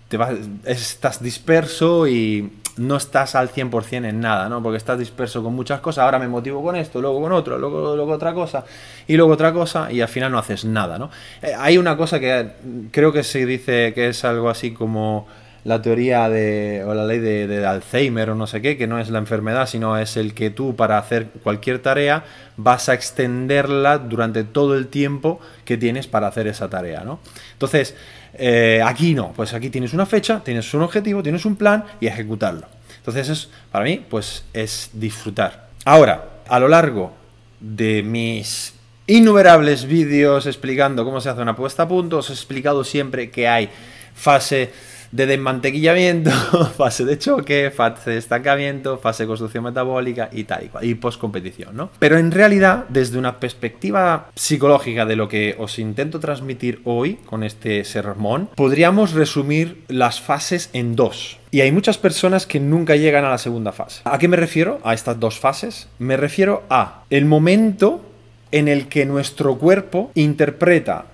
te 0.07 0.17
vas, 0.17 0.35
estás 0.63 1.21
disperso 1.21 2.07
y 2.07 2.53
no 2.79 2.95
estás 2.95 3.35
al 3.35 3.49
100% 3.49 4.07
en 4.07 4.21
nada, 4.21 4.47
¿no? 4.47 4.63
Porque 4.63 4.77
estás 4.77 4.97
disperso 4.97 5.43
con 5.43 5.53
muchas 5.53 5.81
cosas, 5.81 6.05
ahora 6.05 6.17
me 6.17 6.29
motivo 6.29 6.63
con 6.63 6.75
esto, 6.77 7.01
luego 7.01 7.21
con 7.21 7.33
otro, 7.33 7.57
luego, 7.57 7.95
luego 7.95 8.13
otra 8.13 8.33
cosa, 8.33 8.63
y 9.05 9.17
luego 9.17 9.33
otra 9.33 9.51
cosa, 9.51 9.91
y 9.91 9.99
al 9.99 10.07
final 10.07 10.31
no 10.31 10.39
haces 10.39 10.63
nada, 10.63 10.97
¿no? 10.97 11.11
Eh, 11.41 11.51
hay 11.57 11.77
una 11.77 11.97
cosa 11.97 12.19
que 12.19 12.51
creo 12.91 13.11
que 13.11 13.23
se 13.23 13.45
dice 13.45 13.93
que 13.93 14.07
es 14.07 14.23
algo 14.23 14.49
así 14.49 14.71
como 14.71 15.27
la 15.65 15.81
teoría 15.81 16.29
de, 16.29 16.85
o 16.87 16.93
la 16.93 17.05
ley 17.05 17.19
de, 17.19 17.65
Alzheimer 17.65 18.29
o 18.29 18.35
no 18.35 18.47
sé 18.47 18.61
qué, 18.61 18.77
que 18.77 18.87
no 18.87 18.97
es 18.97 19.09
la 19.09 19.19
enfermedad, 19.19 19.67
sino 19.67 19.97
es 19.97 20.15
el 20.15 20.33
que 20.33 20.49
tú 20.49 20.75
para 20.75 20.97
hacer 20.97 21.27
cualquier 21.43 21.79
tarea 21.79 22.23
vas 22.55 22.87
a 22.87 22.93
extenderla 22.93 23.97
durante 23.97 24.45
todo 24.45 24.75
el 24.75 24.87
tiempo 24.87 25.41
que 25.65 25.77
tienes 25.77 26.07
para 26.07 26.27
hacer 26.27 26.47
esa 26.47 26.69
tarea, 26.69 27.03
¿no? 27.03 27.19
Entonces, 27.53 27.95
eh, 28.39 28.81
aquí 28.83 29.13
no, 29.13 29.33
pues 29.35 29.53
aquí 29.53 29.69
tienes 29.69 29.93
una 29.93 30.05
fecha, 30.05 30.41
tienes 30.43 30.73
un 30.73 30.81
objetivo, 30.81 31.21
tienes 31.21 31.45
un 31.45 31.55
plan 31.55 31.83
y 31.99 32.07
ejecutarlo. 32.07 32.67
Entonces, 32.97 33.29
es, 33.29 33.49
para 33.71 33.83
mí, 33.83 34.05
pues 34.09 34.45
es 34.53 34.89
disfrutar. 34.93 35.67
Ahora, 35.85 36.25
a 36.47 36.59
lo 36.59 36.67
largo 36.67 37.13
de 37.59 38.01
mis 38.01 38.73
innumerables 39.07 39.85
vídeos 39.85 40.45
explicando 40.45 41.03
cómo 41.03 41.19
se 41.19 41.29
hace 41.29 41.41
una 41.41 41.55
puesta 41.55 41.83
a 41.83 41.87
punto, 41.87 42.19
os 42.19 42.29
he 42.29 42.33
explicado 42.33 42.83
siempre 42.83 43.29
que 43.29 43.47
hay 43.47 43.69
fase 44.13 44.71
de 45.11 45.25
desmantequillamiento, 45.25 46.31
fase 46.77 47.05
de 47.05 47.17
choque, 47.17 47.71
fase 47.71 48.11
de 48.11 48.17
estancamiento, 48.17 48.97
fase 48.97 49.23
de 49.23 49.27
construcción 49.27 49.63
metabólica 49.63 50.29
y 50.31 50.43
tal 50.43 50.65
y 50.65 50.67
cual, 50.67 50.85
y 50.85 50.95
post-competición, 50.95 51.75
¿no? 51.75 51.89
Pero 51.99 52.17
en 52.17 52.31
realidad, 52.31 52.85
desde 52.89 53.17
una 53.17 53.39
perspectiva 53.39 54.29
psicológica 54.35 55.05
de 55.05 55.15
lo 55.15 55.27
que 55.27 55.55
os 55.57 55.79
intento 55.79 56.19
transmitir 56.19 56.81
hoy 56.83 57.15
con 57.25 57.43
este 57.43 57.83
sermón, 57.83 58.49
podríamos 58.55 59.13
resumir 59.13 59.83
las 59.87 60.21
fases 60.21 60.69
en 60.73 60.95
dos. 60.95 61.37
Y 61.51 61.61
hay 61.61 61.71
muchas 61.71 61.97
personas 61.97 62.45
que 62.45 62.59
nunca 62.59 62.95
llegan 62.95 63.25
a 63.25 63.29
la 63.29 63.37
segunda 63.39 63.71
fase. 63.71 64.01
¿A 64.05 64.19
qué 64.19 64.27
me 64.27 64.37
refiero? 64.37 64.79
A 64.83 64.93
estas 64.93 65.19
dos 65.19 65.39
fases. 65.39 65.87
Me 65.97 66.15
refiero 66.15 66.63
a 66.69 67.03
el 67.09 67.25
momento 67.25 68.05
en 68.51 68.67
el 68.67 68.87
que 68.87 69.05
nuestro 69.05 69.57
cuerpo 69.57 70.11
interpreta 70.13 71.05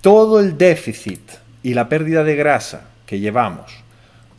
todo 0.00 0.40
el 0.40 0.56
déficit 0.56 1.20
y 1.62 1.74
la 1.74 1.88
pérdida 1.88 2.24
de 2.24 2.36
grasa 2.36 2.89
que 3.10 3.18
llevamos, 3.18 3.72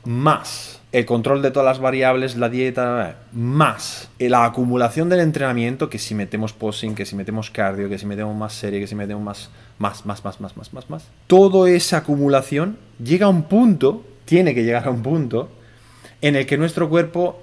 más 0.05 0.79
el 0.93 1.05
control 1.05 1.41
de 1.41 1.51
todas 1.51 1.65
las 1.65 1.79
variables, 1.79 2.37
la 2.37 2.47
dieta, 2.47 3.17
más 3.33 4.09
la 4.17 4.45
acumulación 4.45 5.09
del 5.09 5.19
entrenamiento, 5.19 5.89
que 5.89 5.99
si 5.99 6.15
metemos 6.15 6.53
posing, 6.53 6.95
que 6.95 7.05
si 7.05 7.17
metemos 7.17 7.49
cardio, 7.49 7.89
que 7.89 7.97
si 7.97 8.05
metemos 8.05 8.33
más 8.33 8.53
serie, 8.53 8.79
que 8.79 8.87
si 8.87 8.95
metemos 8.95 9.21
más, 9.25 9.49
más, 9.77 10.05
más, 10.05 10.23
más, 10.23 10.39
más, 10.39 10.55
más, 10.55 10.73
más, 10.73 10.89
más. 10.89 11.07
Toda 11.27 11.69
esa 11.69 11.97
acumulación 11.97 12.77
llega 13.03 13.25
a 13.25 13.29
un 13.29 13.43
punto, 13.43 14.05
tiene 14.23 14.55
que 14.55 14.63
llegar 14.63 14.87
a 14.87 14.89
un 14.89 15.03
punto, 15.03 15.49
en 16.21 16.37
el 16.37 16.45
que 16.45 16.57
nuestro 16.57 16.87
cuerpo, 16.87 17.41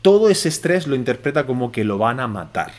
todo 0.00 0.30
ese 0.30 0.48
estrés 0.48 0.86
lo 0.86 0.96
interpreta 0.96 1.44
como 1.44 1.70
que 1.70 1.84
lo 1.84 1.98
van 1.98 2.18
a 2.18 2.28
matar. 2.28 2.72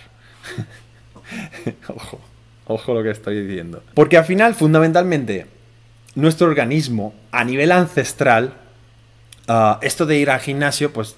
ojo, 1.90 2.20
ojo 2.66 2.94
lo 2.96 3.04
que 3.04 3.12
estoy 3.12 3.46
diciendo. 3.46 3.84
Porque 3.94 4.18
al 4.18 4.26
final, 4.26 4.56
fundamentalmente, 4.56 5.54
nuestro 6.16 6.48
organismo 6.48 7.14
a 7.32 7.44
nivel 7.44 7.72
ancestral, 7.72 8.54
ah, 9.48 9.80
esto 9.82 10.06
de 10.06 10.18
ir 10.18 10.30
al 10.30 10.40
gimnasio, 10.40 10.92
pues 10.92 11.16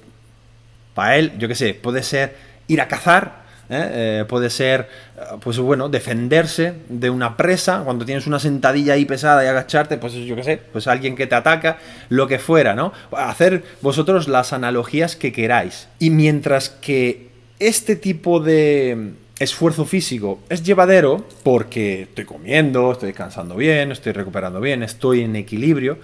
para 0.93 1.17
él, 1.17 1.33
yo 1.37 1.47
qué 1.47 1.55
sé, 1.55 1.73
puede 1.73 2.03
ser 2.03 2.35
ir 2.67 2.81
a 2.81 2.87
cazar, 2.87 3.45
¿eh? 3.69 3.89
Eh, 4.21 4.25
puede 4.27 4.49
ser, 4.49 4.89
ah, 5.19 5.37
pues 5.39 5.59
bueno, 5.59 5.89
defenderse 5.89 6.73
de 6.89 7.09
una 7.09 7.37
presa, 7.37 7.81
cuando 7.83 8.05
tienes 8.05 8.27
una 8.27 8.39
sentadilla 8.39 8.93
ahí 8.93 9.05
pesada 9.05 9.43
y 9.43 9.47
agacharte, 9.47 9.97
pues 9.97 10.13
yo 10.13 10.35
qué 10.35 10.43
sé, 10.43 10.57
pues 10.57 10.87
alguien 10.87 11.15
que 11.15 11.27
te 11.27 11.35
ataca, 11.35 11.77
lo 12.09 12.27
que 12.27 12.39
fuera, 12.39 12.73
¿no? 12.73 12.93
Hacer 13.11 13.63
vosotros 13.81 14.27
las 14.27 14.53
analogías 14.53 15.15
que 15.15 15.31
queráis. 15.31 15.87
Y 15.99 16.09
mientras 16.09 16.69
que 16.69 17.29
este 17.59 17.95
tipo 17.95 18.39
de 18.39 19.13
esfuerzo 19.39 19.85
físico 19.85 20.39
es 20.49 20.63
llevadero 20.63 21.23
porque 21.43 22.03
estoy 22.03 22.25
comiendo, 22.25 22.91
estoy 22.91 23.07
descansando 23.07 23.55
bien, 23.55 23.91
estoy 23.91 24.13
recuperando 24.13 24.59
bien, 24.59 24.83
estoy 24.83 25.21
en 25.21 25.35
equilibrio, 25.35 25.99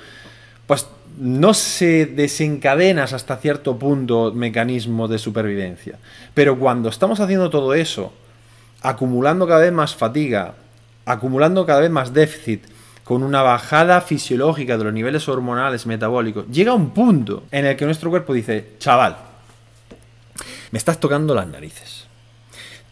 pues 0.68 0.88
no 1.18 1.54
se 1.54 2.06
desencadenas 2.06 3.14
hasta 3.14 3.38
cierto 3.38 3.78
punto 3.78 4.32
mecanismo 4.34 5.08
de 5.08 5.20
supervivencia. 5.20 5.98
Pero 6.34 6.58
cuando 6.58 6.90
estamos 6.90 7.20
haciendo 7.20 7.50
todo 7.50 7.74
eso, 7.74 8.14
acumulando 8.82 9.48
cada 9.48 9.62
vez 9.62 9.72
más 9.72 9.96
fatiga, 9.96 10.56
acumulando 11.06 11.66
cada 11.66 11.82
vez 11.82 11.92
más 11.92 12.14
déficit, 12.14 12.64
con 13.04 13.22
una 13.22 13.42
bajada 13.42 14.00
fisiológica 14.00 14.78
de 14.78 14.86
los 14.86 14.94
niveles 14.94 15.28
hormonales, 15.28 15.86
metabólicos, 15.86 16.48
llega 16.50 16.74
un 16.74 16.92
punto 16.92 17.44
en 17.52 17.66
el 17.66 17.76
que 17.76 17.86
nuestro 17.86 18.10
cuerpo 18.10 18.34
dice, 18.34 18.76
chaval, 18.80 19.18
me 20.72 20.78
estás 20.78 21.00
tocando 21.00 21.36
las 21.36 21.48
narices 21.48 22.08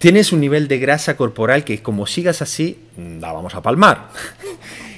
tienes 0.01 0.34
un 0.34 0.39
nivel 0.39 0.67
de 0.67 0.79
grasa 0.79 1.15
corporal 1.15 1.63
que 1.63 1.84
como 1.84 2.08
sigas 2.08 2.41
así, 2.41 2.79
la 2.98 3.31
vamos 3.31 3.53
a 3.53 3.62
palmar. 3.62 4.10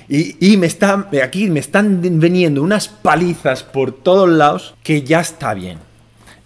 Y, 0.09 0.57
me 0.57 0.67
están, 0.67 1.07
aquí 1.23 1.49
me 1.49 1.59
están 1.59 2.01
veniendo 2.19 2.61
unas 2.61 2.87
palizas 2.87 3.63
por 3.63 3.93
todos 3.93 4.29
lados 4.29 4.75
que 4.83 5.01
ya 5.01 5.21
está 5.21 5.53
bien. 5.53 5.79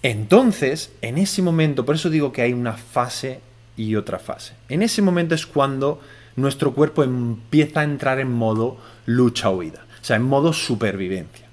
Entonces, 0.03 0.91
en 1.01 1.17
ese 1.17 1.41
momento, 1.41 1.83
por 1.83 1.95
eso 1.95 2.09
digo 2.09 2.31
que 2.31 2.43
hay 2.43 2.53
una 2.53 2.73
fase 2.73 3.41
y 3.75 3.95
otra 3.95 4.19
fase. 4.19 4.53
En 4.69 4.83
ese 4.83 5.01
momento 5.01 5.35
es 5.35 5.45
cuando 5.45 5.99
nuestro 6.35 6.73
cuerpo 6.73 7.03
empieza 7.03 7.81
a 7.81 7.83
entrar 7.83 8.19
en 8.19 8.31
modo 8.31 8.77
lucha-huida, 9.05 9.85
o 10.01 10.05
sea, 10.05 10.15
en 10.15 10.23
modo 10.23 10.53
supervivencia. 10.53 11.47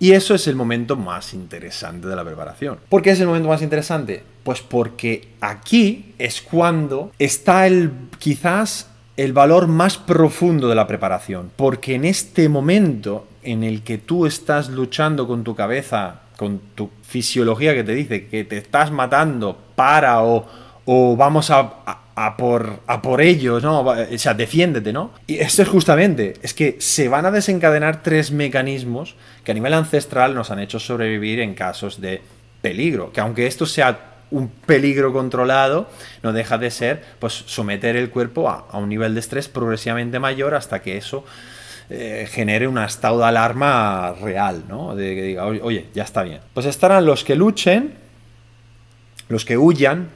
Y 0.00 0.12
eso 0.12 0.34
es 0.34 0.46
el 0.46 0.54
momento 0.54 0.96
más 0.96 1.34
interesante 1.34 2.06
de 2.06 2.16
la 2.16 2.24
preparación. 2.24 2.78
¿Por 2.88 3.02
qué 3.02 3.10
es 3.10 3.20
el 3.20 3.26
momento 3.26 3.48
más 3.48 3.62
interesante? 3.62 4.22
Pues 4.48 4.62
porque 4.62 5.28
aquí 5.42 6.14
es 6.18 6.40
cuando 6.40 7.12
está 7.18 7.66
el 7.66 7.92
quizás 8.18 8.88
el 9.18 9.34
valor 9.34 9.66
más 9.66 9.98
profundo 9.98 10.70
de 10.70 10.74
la 10.74 10.86
preparación. 10.86 11.50
Porque 11.54 11.96
en 11.96 12.06
este 12.06 12.48
momento 12.48 13.26
en 13.42 13.62
el 13.62 13.82
que 13.82 13.98
tú 13.98 14.24
estás 14.24 14.70
luchando 14.70 15.26
con 15.26 15.44
tu 15.44 15.54
cabeza, 15.54 16.22
con 16.38 16.60
tu 16.74 16.88
fisiología 17.02 17.74
que 17.74 17.84
te 17.84 17.94
dice 17.94 18.26
que 18.28 18.44
te 18.44 18.56
estás 18.56 18.90
matando 18.90 19.54
para 19.76 20.22
o, 20.22 20.46
o 20.86 21.14
vamos 21.14 21.50
a 21.50 22.34
por, 22.38 22.80
a 22.86 23.02
por 23.02 23.20
ellos, 23.20 23.62
¿no? 23.62 23.80
O 23.82 23.94
sea, 24.16 24.32
defiéndete, 24.32 24.94
¿no? 24.94 25.10
Y 25.26 25.40
esto 25.40 25.60
es 25.60 25.68
justamente, 25.68 26.36
es 26.40 26.54
que 26.54 26.76
se 26.78 27.10
van 27.10 27.26
a 27.26 27.30
desencadenar 27.30 28.02
tres 28.02 28.32
mecanismos 28.32 29.14
que 29.44 29.52
a 29.52 29.54
nivel 29.54 29.74
ancestral 29.74 30.34
nos 30.34 30.50
han 30.50 30.60
hecho 30.60 30.80
sobrevivir 30.80 31.40
en 31.40 31.52
casos 31.52 32.00
de 32.00 32.22
peligro. 32.62 33.12
Que 33.12 33.20
aunque 33.20 33.46
esto 33.46 33.66
sea 33.66 34.14
un 34.30 34.48
peligro 34.48 35.12
controlado, 35.12 35.88
no 36.22 36.32
deja 36.32 36.58
de 36.58 36.70
ser, 36.70 37.04
pues, 37.18 37.32
someter 37.46 37.96
el 37.96 38.10
cuerpo 38.10 38.48
a, 38.48 38.78
un 38.78 38.88
nivel 38.88 39.14
de 39.14 39.20
estrés 39.20 39.48
progresivamente 39.48 40.18
mayor 40.18 40.54
hasta 40.54 40.82
que 40.82 40.96
eso 40.96 41.24
eh, 41.90 42.28
genere 42.30 42.68
un 42.68 42.78
estado 42.78 43.24
alarma 43.24 44.14
real, 44.20 44.64
¿no? 44.68 44.94
De 44.94 45.14
que 45.14 45.22
diga, 45.22 45.46
oye, 45.46 45.86
ya 45.94 46.02
está 46.02 46.22
bien. 46.22 46.40
Pues 46.52 46.66
estarán 46.66 47.06
los 47.06 47.24
que 47.24 47.34
luchen, 47.34 47.94
los 49.28 49.44
que 49.44 49.56
huyan, 49.56 50.08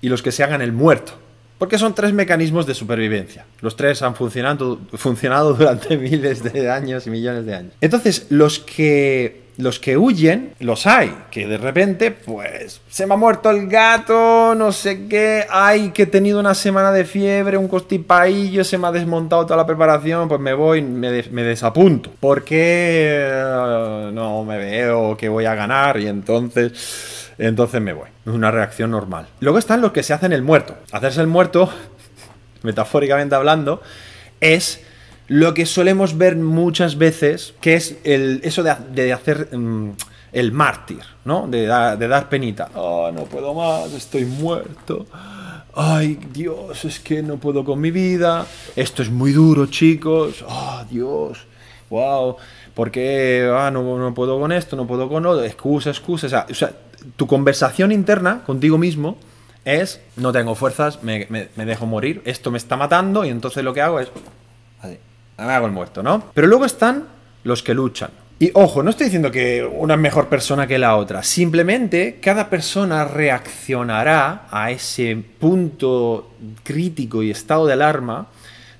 y 0.00 0.08
los 0.08 0.22
que 0.22 0.32
se 0.32 0.44
hagan 0.44 0.62
el 0.62 0.72
muerto. 0.72 1.14
Porque 1.58 1.78
son 1.78 1.94
tres 1.94 2.12
mecanismos 2.12 2.66
de 2.66 2.74
supervivencia. 2.74 3.46
Los 3.60 3.76
tres 3.76 4.02
han 4.02 4.14
funcionado 4.14 5.54
durante 5.54 5.96
miles 5.98 6.42
de 6.42 6.70
años 6.70 7.06
y 7.06 7.10
millones 7.10 7.46
de 7.46 7.54
años. 7.54 7.72
Entonces, 7.80 8.26
los 8.28 8.58
que, 8.58 9.45
los 9.58 9.78
que 9.78 9.96
huyen, 9.96 10.54
los 10.60 10.86
hay. 10.86 11.14
Que 11.30 11.46
de 11.46 11.56
repente, 11.56 12.10
pues, 12.10 12.80
se 12.88 13.06
me 13.06 13.14
ha 13.14 13.16
muerto 13.16 13.50
el 13.50 13.68
gato, 13.68 14.54
no 14.54 14.72
sé 14.72 15.06
qué. 15.08 15.46
Ay, 15.50 15.90
que 15.90 16.02
he 16.04 16.06
tenido 16.06 16.40
una 16.40 16.54
semana 16.54 16.92
de 16.92 17.04
fiebre, 17.04 17.56
un 17.56 17.68
costipaillo, 17.68 18.64
se 18.64 18.78
me 18.78 18.88
ha 18.88 18.92
desmontado 18.92 19.44
toda 19.44 19.56
la 19.56 19.66
preparación. 19.66 20.28
Pues 20.28 20.40
me 20.40 20.54
voy, 20.54 20.82
me, 20.82 21.10
desapunto. 21.10 22.10
Porque 22.20 23.18
eh, 23.20 24.10
no 24.12 24.44
me 24.44 24.58
veo 24.58 25.16
que 25.16 25.28
voy 25.28 25.46
a 25.46 25.54
ganar 25.54 25.98
y 25.98 26.06
entonces 26.06 27.32
entonces 27.38 27.80
me 27.80 27.92
voy. 27.92 28.08
Es 28.24 28.32
una 28.32 28.50
reacción 28.50 28.90
normal. 28.90 29.26
Luego 29.40 29.58
están 29.58 29.80
los 29.80 29.92
que 29.92 30.02
se 30.02 30.12
hacen 30.12 30.32
el 30.32 30.42
muerto. 30.42 30.76
Hacerse 30.92 31.20
el 31.20 31.26
muerto, 31.26 31.70
metafóricamente 32.62 33.34
hablando, 33.34 33.82
es 34.40 34.82
lo 35.28 35.54
que 35.54 35.66
solemos 35.66 36.16
ver 36.16 36.36
muchas 36.36 36.98
veces, 36.98 37.54
que 37.60 37.74
es 37.74 37.96
el, 38.04 38.40
eso 38.44 38.62
de, 38.62 39.12
hacer 39.12 39.56
mm, 39.56 39.90
el 40.32 40.52
mártir, 40.52 41.00
¿no? 41.24 41.46
De, 41.48 41.60
de 41.60 42.08
dar 42.08 42.28
penita. 42.28 42.70
Oh, 42.74 43.10
no 43.12 43.24
puedo 43.24 43.54
más, 43.54 43.92
estoy 43.92 44.24
muerto. 44.24 45.06
Ay, 45.74 46.18
Dios, 46.32 46.84
es 46.84 47.00
que 47.00 47.22
no 47.22 47.36
puedo 47.36 47.64
con 47.64 47.80
mi 47.80 47.90
vida. 47.90 48.46
Esto 48.74 49.02
es 49.02 49.10
muy 49.10 49.32
duro, 49.32 49.66
chicos. 49.66 50.44
Oh, 50.48 50.82
Dios. 50.90 51.46
Wow. 51.90 52.36
¿Por 52.74 52.90
qué 52.90 53.50
ah, 53.52 53.70
no, 53.70 53.98
no, 53.98 54.14
puedo 54.14 54.38
con 54.38 54.52
esto, 54.52 54.76
no 54.76 54.86
puedo 54.86 55.08
con 55.08 55.24
otro? 55.26 55.44
Excusa, 55.44 55.90
excusa. 55.90 56.46
O 56.50 56.54
sea, 56.54 56.72
tu 57.16 57.26
conversación 57.26 57.92
interna 57.92 58.42
contigo 58.44 58.78
mismo 58.78 59.16
es, 59.64 60.00
no 60.16 60.32
tengo 60.32 60.54
fuerzas, 60.54 61.02
me, 61.02 61.26
dejo 61.56 61.86
morir, 61.86 62.22
esto 62.24 62.50
me 62.50 62.58
está 62.58 62.76
matando 62.76 63.24
y 63.24 63.30
entonces 63.30 63.64
lo 63.64 63.74
que 63.74 63.80
hago 63.80 64.00
es, 64.00 64.08
me 65.38 65.52
hago 65.52 65.66
el 65.66 65.72
muerto, 65.72 66.02
¿no? 66.02 66.24
Pero 66.32 66.46
luego 66.46 66.64
están 66.64 67.04
los 67.44 67.62
que 67.62 67.74
luchan, 67.74 68.10
Y 68.38 68.50
ojo, 68.54 68.82
no 68.82 68.90
estoy 68.90 69.04
diciendo 69.04 69.30
que 69.30 69.64
una 69.64 69.94
es 69.94 70.00
mejor 70.00 70.28
persona 70.28 70.66
que 70.66 70.78
la 70.78 70.96
otra, 70.96 71.22
simplemente 71.22 72.18
cada 72.20 72.50
persona 72.50 73.04
reaccionará 73.04 74.46
a 74.50 74.70
ese 74.70 75.16
punto 75.38 76.32
crítico 76.62 77.22
y 77.22 77.30
estado 77.30 77.66
de 77.66 77.72
alarma 77.74 78.26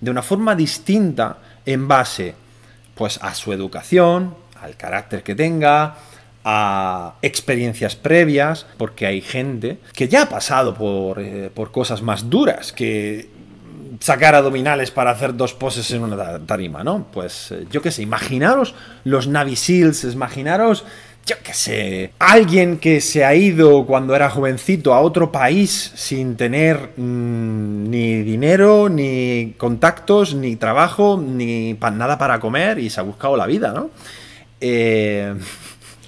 de 0.01 0.11
una 0.11 0.23
forma 0.23 0.55
distinta 0.55 1.39
en 1.65 1.89
base 1.89 2.35
pues 2.95 3.19
a 3.23 3.35
su 3.35 3.53
educación, 3.53 4.35
al 4.61 4.77
carácter 4.77 5.23
que 5.23 5.35
tenga, 5.35 5.97
a 6.45 7.15
experiencias 7.23 7.97
previas, 7.97 8.67
porque 8.79 9.07
hay 9.07 9.21
gente 9.21 9.79
que 9.93 10.09
ya 10.09 10.23
ha 10.23 10.29
pasado 10.29 10.75
por, 10.75 11.21
eh, 11.21 11.51
por 11.53 11.73
cosas 11.73 12.03
más 12.03 12.31
duras, 12.31 12.73
que 12.73 13.29
sacar 14.01 14.35
abdominales 14.35 14.91
para 14.91 15.11
hacer 15.11 15.37
dos 15.37 15.55
poses 15.55 15.91
en 15.93 16.03
una 16.03 16.39
tarima, 16.41 16.83
¿no? 16.83 17.07
Pues 17.13 17.53
eh, 17.53 17.67
yo 17.71 17.83
qué 17.83 17.91
sé, 17.91 18.03
imaginaros 18.03 18.75
los 19.05 19.29
Navy 19.29 19.57
Seals, 19.57 20.05
imaginaros, 20.05 20.85
yo 21.25 21.37
qué 21.43 21.55
sé, 21.55 22.13
alguien 22.19 22.79
que 22.79 23.01
se 23.01 23.25
ha 23.25 23.35
ido 23.35 23.85
cuando 23.87 24.15
era 24.15 24.31
jovencito 24.31 24.95
a 24.95 25.01
otro 25.01 25.33
país 25.33 25.93
sin 25.95 26.37
tener 26.37 26.93
mm, 26.97 27.91
ni 27.91 28.23
dinero, 28.23 28.89
ni 28.89 29.55
contactos, 29.57 30.35
ni 30.35 30.57
trabajo, 30.57 31.21
ni 31.21 31.75
nada 31.75 32.19
para 32.19 32.39
comer 32.39 32.79
y 32.79 32.91
se 32.91 33.01
ha 33.01 33.03
buscado 33.03 33.37
la 33.37 33.47
vida, 33.47 33.73
¿no? 33.73 33.91
Eh, 34.61 35.35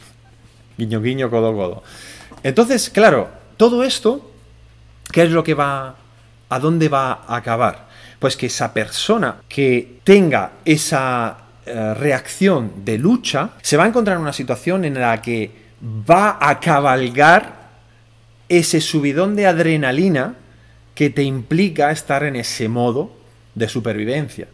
guiño, 0.79 1.01
guiño, 1.01 1.31
codo, 1.31 1.53
codo. 1.55 1.83
Entonces, 2.43 2.91
claro, 2.91 3.29
todo 3.57 3.83
esto, 3.83 4.31
¿qué 5.11 5.25
es 5.25 5.31
lo 5.31 5.43
que 5.43 5.55
va 5.55 5.97
¿a 6.49 6.59
dónde 6.59 6.89
va 6.89 7.25
a 7.27 7.37
acabar? 7.37 7.89
Pues 8.19 8.37
que 8.37 8.47
esa 8.47 8.73
persona 8.73 9.37
que 9.49 10.01
tenga 10.05 10.53
esa 10.65 11.37
eh, 11.67 11.95
reacción 11.95 12.85
de 12.85 12.99
lucha 12.99 13.51
se 13.63 13.77
va 13.77 13.85
a 13.85 13.89
encontrar 13.89 14.17
en 14.17 14.23
una 14.23 14.33
situación 14.33 14.85
en 14.85 14.95
la 14.95 15.21
que 15.23 15.51
va 15.83 16.39
a 16.41 16.59
cabalgar 16.61 17.59
ese 18.49 18.81
subidón 18.81 19.37
de 19.37 19.47
adrenalina 19.47 20.35
que 20.95 21.11
te 21.11 21.23
implica 21.23 21.91
estar 21.91 22.25
en 22.25 22.37
ese 22.37 22.69
modo 22.69 23.13
de 23.55 23.69
supervivencia. 23.69 24.49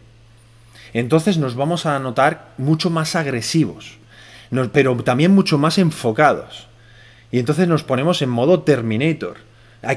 Entonces 0.93 1.37
nos 1.37 1.55
vamos 1.55 1.85
a 1.85 1.97
notar 1.99 2.53
mucho 2.57 2.89
más 2.89 3.15
agresivos, 3.15 3.97
pero 4.71 4.95
también 4.97 5.33
mucho 5.33 5.57
más 5.57 5.77
enfocados. 5.77 6.67
Y 7.31 7.39
entonces 7.39 7.67
nos 7.67 7.83
ponemos 7.83 8.21
en 8.21 8.29
modo 8.29 8.61
Terminator 8.61 9.37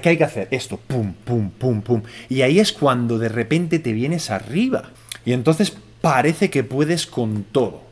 ¿Qué 0.03 0.11
hay 0.11 0.17
que 0.17 0.25
hacer? 0.25 0.49
Esto, 0.51 0.77
pum, 0.77 1.13
pum, 1.13 1.51
pum, 1.51 1.83
pum. 1.83 2.03
Y 2.29 2.43
ahí 2.43 2.61
es 2.61 2.73
cuando 2.73 3.19
de 3.19 3.29
repente 3.29 3.79
te 3.79 3.93
vienes 3.93 4.31
arriba. 4.31 4.91
Y 5.25 5.33
entonces 5.33 5.77
parece 6.01 6.51
que 6.51 6.65
puedes 6.65 7.07
con 7.07 7.45
todo. 7.45 7.83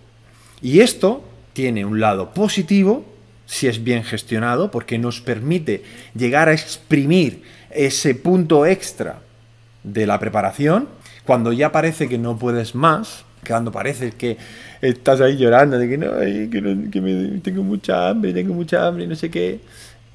Y 0.60 0.80
esto 0.80 1.24
tiene 1.52 1.84
un 1.84 2.00
lado 2.00 2.34
positivo, 2.34 3.04
si 3.46 3.66
es 3.66 3.82
bien 3.82 4.04
gestionado, 4.04 4.70
porque 4.70 4.98
nos 4.98 5.20
permite 5.20 5.82
llegar 6.14 6.48
a 6.48 6.52
exprimir 6.52 7.42
ese 7.70 8.14
punto 8.14 8.66
extra 8.66 9.20
de 9.82 10.06
la 10.06 10.18
preparación, 10.18 10.88
cuando 11.24 11.52
ya 11.52 11.72
parece 11.72 12.08
que 12.08 12.18
no 12.18 12.38
puedes 12.38 12.74
más, 12.74 13.24
cuando 13.46 13.70
parece 13.70 14.12
que 14.12 14.36
estás 14.80 15.20
ahí 15.20 15.36
llorando 15.36 15.78
de 15.78 15.88
que 15.88 15.98
no, 15.98 16.90
que, 16.90 17.00
me, 17.00 17.40
tengo 17.40 17.62
mucha 17.62 18.08
hambre, 18.08 18.32
tengo 18.32 18.54
mucha 18.54 18.86
hambre, 18.86 19.06
no 19.06 19.14
sé 19.14 19.30
qué. 19.30 19.60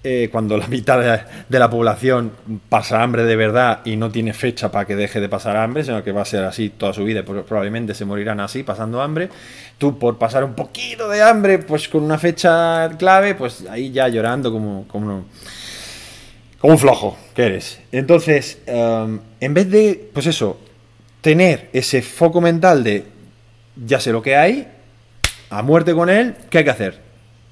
Eh, 0.03 0.29
cuando 0.31 0.57
la 0.57 0.65
mitad 0.65 0.99
de, 1.47 1.59
la 1.59 1.69
población 1.69 2.31
pasa 2.69 3.03
hambre 3.03 3.23
de 3.23 3.35
verdad 3.35 3.81
y 3.85 3.97
no 3.97 4.09
tiene 4.09 4.33
fecha 4.33 4.71
para 4.71 4.85
que 4.87 4.95
deje 4.95 5.19
de 5.19 5.29
pasar 5.29 5.55
hambre, 5.57 5.83
sino 5.83 6.03
que 6.03 6.11
va 6.11 6.23
a 6.23 6.25
ser 6.25 6.43
así 6.43 6.69
toda 6.69 6.91
su 6.91 7.03
vida, 7.03 7.19
y 7.19 7.23
probablemente 7.23 7.93
se 7.93 8.03
morirán 8.03 8.39
así 8.39 8.63
pasando 8.63 8.99
hambre. 8.99 9.29
Tú 9.77 9.99
por 9.99 10.17
pasar 10.17 10.43
un 10.43 10.55
poquito 10.55 11.07
de 11.07 11.21
hambre, 11.21 11.59
pues 11.59 11.87
con 11.87 12.03
una 12.03 12.17
fecha 12.17 12.89
clave, 12.97 13.35
pues 13.35 13.67
ahí 13.69 13.91
ya 13.91 14.07
llorando 14.07 14.51
como, 14.51 14.87
como, 14.87 15.25
como 16.57 16.73
un 16.73 16.79
flojo 16.79 17.15
que 17.35 17.43
eres. 17.43 17.79
Entonces, 17.91 18.57
em, 18.65 19.19
en 19.39 19.53
vez 19.53 19.69
de, 19.69 20.09
pues 20.11 20.25
eso, 20.25 20.59
tener 21.21 21.69
ese 21.73 22.01
foco 22.01 22.41
mental 22.41 22.83
de 22.83 23.05
ya 23.75 23.99
sé 23.99 24.11
lo 24.11 24.23
que 24.23 24.35
hay, 24.35 24.67
a 25.51 25.61
muerte 25.61 25.93
con 25.93 26.09
él, 26.09 26.33
¿qué 26.49 26.59
hay 26.59 26.63
que 26.63 26.71
hacer? 26.71 26.99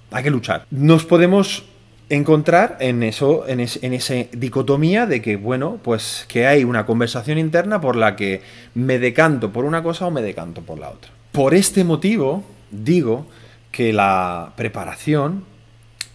Hay 0.10 0.24
que 0.24 0.32
luchar. 0.32 0.66
Nos 0.72 1.06
podemos 1.06 1.69
encontrar 2.10 2.78
en 2.80 3.04
eso, 3.04 3.46
en, 3.48 3.60
esa 3.60 4.14
dicotomía 4.32 5.06
de 5.06 5.22
que, 5.22 5.36
bueno, 5.36 5.80
pues 5.84 6.26
que 6.28 6.48
hay 6.48 6.64
una 6.64 6.86
conversación 6.86 7.38
interna 7.38 7.80
por 7.80 7.96
la 7.96 8.16
que 8.16 8.42
me 8.74 9.00
decanto 9.00 9.52
por 9.52 9.66
una 9.66 9.84
cosa 9.84 10.08
o 10.08 10.12
me 10.12 10.22
decanto 10.22 10.62
por 10.62 10.80
la 10.80 10.90
otra. 10.90 11.12
Por 11.32 11.54
este 11.54 11.84
motivo, 11.84 12.44
digo 12.72 13.28
que 13.72 13.94
la 13.94 14.54
preparación 14.56 15.46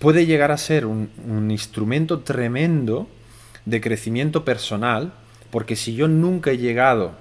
puede 0.00 0.26
llegar 0.26 0.50
a 0.50 0.58
ser 0.58 0.84
un 0.86 1.50
instrumento 1.50 2.20
tremendo 2.20 3.08
de 3.64 3.80
crecimiento 3.80 4.44
personal, 4.44 5.12
porque 5.50 5.76
si 5.76 5.94
yo 5.94 6.08
nunca 6.08 6.50
he 6.50 6.58
llegado 6.58 7.12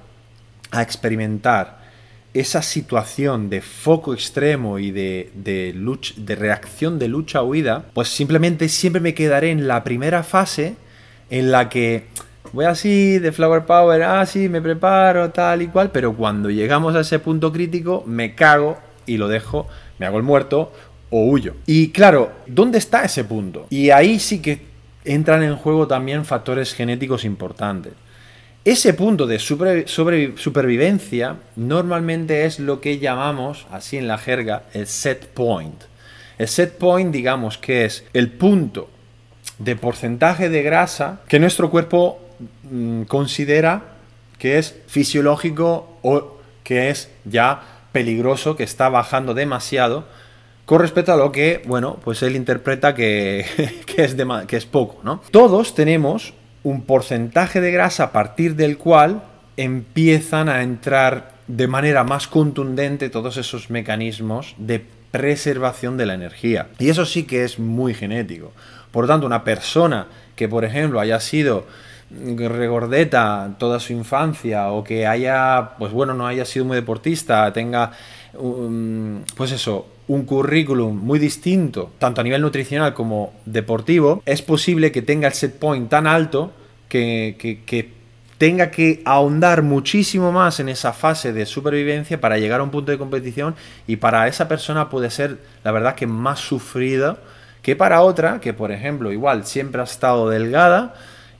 a 0.71 0.81
experimentar 0.81 1.82
esa 2.33 2.61
situación 2.61 3.49
de 3.49 3.61
foco 3.61 4.13
extremo 4.13 4.79
y 4.79 4.91
de, 4.91 5.31
de, 5.35 5.73
de 6.17 6.35
reacción 6.35 6.97
de 6.97 7.07
lucha-huida, 7.07 7.85
pues 7.93 8.09
simplemente 8.09 8.69
siempre 8.69 9.01
me 9.01 9.13
quedaré 9.13 9.51
en 9.51 9.67
la 9.67 9.83
primera 9.83 10.23
fase 10.23 10.75
en 11.29 11.51
la 11.51 11.69
que 11.69 12.05
voy 12.51 12.65
así 12.65 13.19
de 13.19 13.31
Flower 13.31 13.65
Power, 13.65 14.03
ah, 14.03 14.25
me 14.35 14.61
preparo, 14.61 15.29
tal 15.29 15.61
y 15.61 15.67
cual, 15.67 15.91
pero 15.91 16.13
cuando 16.13 16.49
llegamos 16.49 16.95
a 16.95 17.01
ese 17.01 17.19
punto 17.19 17.51
crítico 17.51 18.03
me 18.07 18.35
cago 18.35 18.77
y 19.05 19.17
lo 19.17 19.27
dejo, 19.27 19.67
me 19.99 20.05
hago 20.05 20.17
el 20.17 20.23
muerto 20.23 20.71
o 21.09 21.25
huyo. 21.25 21.55
Y 21.67 21.89
claro, 21.89 22.31
¿dónde 22.47 22.79
está 22.79 23.03
ese 23.03 23.23
punto? 23.23 23.67
Y 23.69 23.91
ahí 23.91 24.19
sí 24.19 24.41
que 24.41 24.61
entran 25.05 25.43
en 25.43 25.55
juego 25.55 25.87
también 25.87 26.25
factores 26.25 26.73
genéticos 26.73 27.25
importantes. 27.25 27.93
Ese 28.65 28.93
punto 28.93 29.27
de 29.27 29.39
supervivencia 29.39 31.35
normalmente 31.57 32.45
es 32.45 32.59
lo 32.59 32.79
que 32.79 32.97
llamamos, 32.97 33.67
así 33.69 33.97
en 33.97 34.07
la 34.07 34.17
jerga, 34.17 34.63
el 34.73 34.87
set 34.87 35.27
point. 35.27 35.83
El 36.37 36.47
set 36.47 36.77
point, 36.77 37.11
digamos 37.11 37.57
que 37.57 37.83
es 37.83 38.05
el 38.13 38.31
punto 38.31 38.89
de 39.59 39.75
porcentaje 39.75 40.47
de 40.47 40.63
grasa 40.63 41.21
que 41.27 41.39
nuestro 41.39 41.69
cuerpo 41.69 42.21
mm, 42.71 43.03
considera 43.03 43.81
que 44.39 44.57
es 44.57 44.75
fisiológico 44.87 45.97
o 46.01 46.37
que 46.63 46.89
es 46.89 47.09
ya 47.25 47.61
peligroso, 47.91 48.55
que 48.55 48.63
está 48.63 48.87
bajando 48.87 49.33
demasiado 49.33 50.05
con 50.65 50.79
respecto 50.79 51.11
a 51.11 51.17
lo 51.17 51.33
que, 51.33 51.61
bueno, 51.65 51.99
pues 52.01 52.23
él 52.23 52.37
interpreta 52.37 52.95
que, 52.95 53.41
es, 53.97 54.15
que 54.47 54.55
es 54.55 54.65
poco, 54.65 55.01
¿no? 55.03 55.21
Todos 55.31 55.75
tenemos 55.75 56.33
un 56.63 56.81
porcentaje 56.81 57.61
de 57.61 57.71
grasa 57.71 58.05
a 58.05 58.11
partir 58.11 58.55
del 58.55 58.77
cual 58.77 59.23
empiezan 59.57 60.49
a 60.49 60.63
entrar 60.63 61.33
de 61.47 61.67
manera 61.67 62.03
más 62.03 62.27
contundente 62.27 63.09
todos 63.09 63.37
esos 63.37 63.69
mecanismos 63.69 64.55
de 64.57 64.83
preservación 65.11 65.97
de 65.97 66.05
la 66.05 66.15
energía. 66.15 66.69
Y 66.79 66.89
eso 66.89 67.05
sí 67.05 67.23
que 67.23 67.43
es 67.43 67.59
muy 67.59 67.93
genético. 67.93 68.51
Por 68.91 69.03
lo 69.03 69.07
tanto, 69.07 69.27
una 69.27 69.43
persona 69.43 70.07
que, 70.35 70.47
por 70.47 70.65
ejemplo, 70.65 70.99
haya 70.99 71.19
sido 71.19 71.65
regordeta 72.09 73.55
toda 73.57 73.79
su 73.79 73.93
infancia 73.93 74.71
o 74.71 74.83
que 74.83 75.07
haya, 75.07 75.71
pues 75.77 75.91
bueno, 75.91 76.13
no 76.13 76.27
haya 76.27 76.45
sido 76.45 76.65
muy 76.65 76.75
deportista, 76.75 77.51
tenga, 77.53 77.91
um, 78.33 79.23
pues 79.35 79.51
eso, 79.51 79.87
un 80.07 80.23
currículum 80.25 80.95
muy 80.95 81.19
distinto, 81.19 81.91
tanto 81.97 82.21
a 82.21 82.23
nivel 82.23 82.41
nutricional 82.41 82.93
como 82.93 83.33
deportivo, 83.45 84.21
es 84.25 84.41
posible 84.41 84.91
que 84.91 85.01
tenga 85.01 85.27
el 85.27 85.33
set 85.33 85.57
point 85.57 85.89
tan 85.89 86.07
alto 86.07 86.51
que, 86.89 87.91
tenga 88.37 88.71
que 88.71 89.01
ahondar 89.05 89.63
muchísimo 89.63 90.31
más 90.31 90.59
en 90.59 90.67
esa 90.67 90.91
fase 90.91 91.31
de 91.31 91.45
supervivencia 91.45 92.19
para 92.19 92.37
llegar 92.37 92.59
a 92.59 92.63
un 92.63 92.71
punto 92.71 92.91
de 92.91 92.97
competición 92.97 93.55
y 93.87 93.95
para 93.95 94.27
esa 94.27 94.47
persona 94.49 94.89
puede 94.89 95.09
ser, 95.09 95.37
la 95.63 95.71
verdad, 95.71 95.95
que 95.95 96.07
más 96.07 96.39
sufrida 96.39 97.17
que 97.61 97.77
para 97.77 98.01
otra 98.01 98.41
que, 98.41 98.53
por 98.53 98.71
ejemplo, 98.71 99.13
igual 99.13 99.45
siempre 99.45 99.79
ha 99.79 99.85
estado 99.85 100.29
delgada 100.29 100.95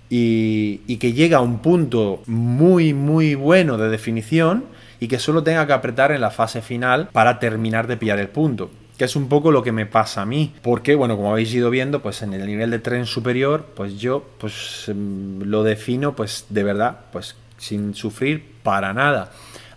y, 0.09 0.81
y 0.87 0.97
que 0.97 1.11
llega 1.11 1.39
a 1.39 1.41
un 1.41 1.59
punto 1.59 2.23
muy, 2.25 2.93
muy 2.93 3.35
bueno 3.35 3.77
de 3.77 3.89
definición 3.89 4.63
y 5.03 5.09
que 5.09 5.19
solo 5.19 5.43
tenga 5.43 5.67
que 5.67 5.73
apretar 5.73 6.13
en 6.13 6.21
la 6.21 6.31
fase 6.31 6.61
final 6.61 7.09
para 7.11 7.37
terminar 7.37 7.87
de 7.87 7.97
pillar 7.97 8.19
el 8.19 8.29
punto 8.29 8.71
que 8.97 9.05
es 9.05 9.15
un 9.15 9.27
poco 9.27 9.51
lo 9.51 9.63
que 9.63 9.71
me 9.71 9.87
pasa 9.87 10.21
a 10.21 10.25
mí, 10.25 10.53
porque 10.61 10.93
bueno, 10.93 11.15
como 11.17 11.31
habéis 11.31 11.51
ido 11.51 11.71
viendo, 11.71 12.03
pues 12.03 12.21
en 12.21 12.31
el 12.31 12.45
nivel 12.45 12.69
de 12.69 12.77
tren 12.77 13.07
superior, 13.07 13.65
pues 13.75 13.97
yo 13.97 14.23
pues 14.37 14.85
em, 14.87 15.39
lo 15.41 15.63
defino 15.63 16.15
pues 16.15 16.45
de 16.49 16.63
verdad, 16.63 16.99
pues 17.11 17.35
sin 17.57 17.95
sufrir 17.95 18.45
para 18.61 18.93
nada. 18.93 19.31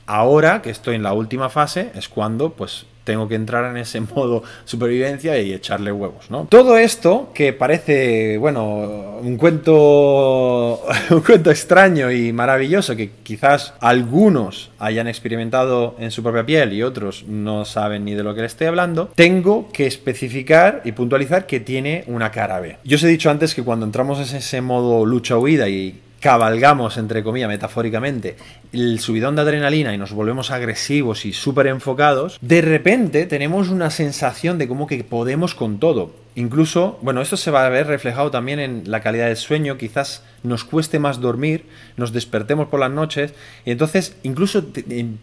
Ahora 0.07 0.63
que 0.63 0.71
estoy 0.71 0.97
en 0.97 1.03
la 1.03 1.13
última 1.13 1.49
fase 1.49 1.91
es 1.95 2.09
cuando 2.09 2.51
pues 2.51 2.87
tengo 3.07 3.29
que 3.29 3.37
entrar 3.37 3.71
en 3.71 3.79
ese 3.79 4.01
modo 4.15 4.43
supervivencia 4.67 5.39
y 5.39 5.55
echarle 5.55 5.93
huevos, 5.93 6.31
¿no? 6.31 6.47
Todo 6.51 6.77
esto 6.77 7.31
que 7.33 7.55
parece, 7.55 8.37
bueno, 8.37 9.19
un 9.23 9.39
cuento, 9.39 10.83
un 11.11 11.21
cuento 11.21 11.51
extraño 11.51 12.11
y 12.11 12.35
maravilloso 12.35 12.95
que 12.97 13.13
quizás 13.23 13.73
algunos 13.81 14.71
hayan 14.79 15.09
experimentado 15.09 15.95
en 15.99 16.11
su 16.11 16.23
propia 16.23 16.45
piel 16.45 16.75
y 16.75 16.83
otros 16.83 17.25
no 17.27 17.65
saben 17.65 18.05
ni 18.05 18.15
de 18.15 18.25
lo 18.25 18.35
que 18.35 18.41
le 18.43 18.49
estoy 18.49 18.67
hablando, 18.67 19.11
tengo 19.15 19.71
que 19.73 19.87
especificar 19.87 20.83
y 20.85 20.93
puntualizar 20.93 21.47
que 21.47 21.61
tiene 21.61 22.05
una 22.09 22.31
cara 22.31 22.61
B. 22.61 22.77
Yo 22.85 22.97
os 22.97 23.05
he 23.05 23.09
dicho 23.09 23.31
antes 23.31 23.55
que 23.55 23.63
cuando 23.63 23.87
entramos 23.87 24.19
en 24.19 24.37
ese 24.37 24.61
modo 24.61 25.07
lucha-huida 25.07 25.69
y 25.69 26.01
cabalgamos, 26.21 26.97
entre 26.97 27.23
comillas, 27.23 27.49
metafóricamente, 27.49 28.37
el 28.73 29.01
subidón 29.01 29.37
de 29.37 29.43
adrenalina 29.43 29.95
y 29.95 29.99
nos 29.99 30.13
volvemos 30.13 30.51
agresivos 30.51 31.25
y 31.25 31.33
súper 31.33 31.67
enfocados, 31.67 32.39
de 32.41 32.63
repente 32.63 33.27
tenemos 33.27 33.69
una 33.69 33.91
sensación 33.91 34.59
de 34.59 34.69
como 34.69 34.87
que 34.87 35.05
podemos 35.05 35.55
con 35.55 35.79
todo. 35.79 36.15
Incluso, 36.35 36.99
bueno, 37.01 37.23
esto 37.23 37.37
se 37.37 37.51
va 37.51 37.65
a 37.65 37.71
ver 37.71 37.87
reflejado 37.87 38.31
también 38.31 38.61
en 38.61 38.91
la 38.91 39.01
calidad 39.01 39.29
del 39.29 39.37
sueño, 39.37 39.79
quizás 39.79 40.23
nos 40.43 40.65
cueste 40.65 40.99
más 40.99 41.21
dormir, 41.21 41.67
nos 41.97 42.13
despertemos 42.13 42.69
por 42.69 42.81
las 42.81 42.91
noches 42.91 43.35
y 43.65 43.71
entonces 43.71 44.17
incluso 44.23 44.65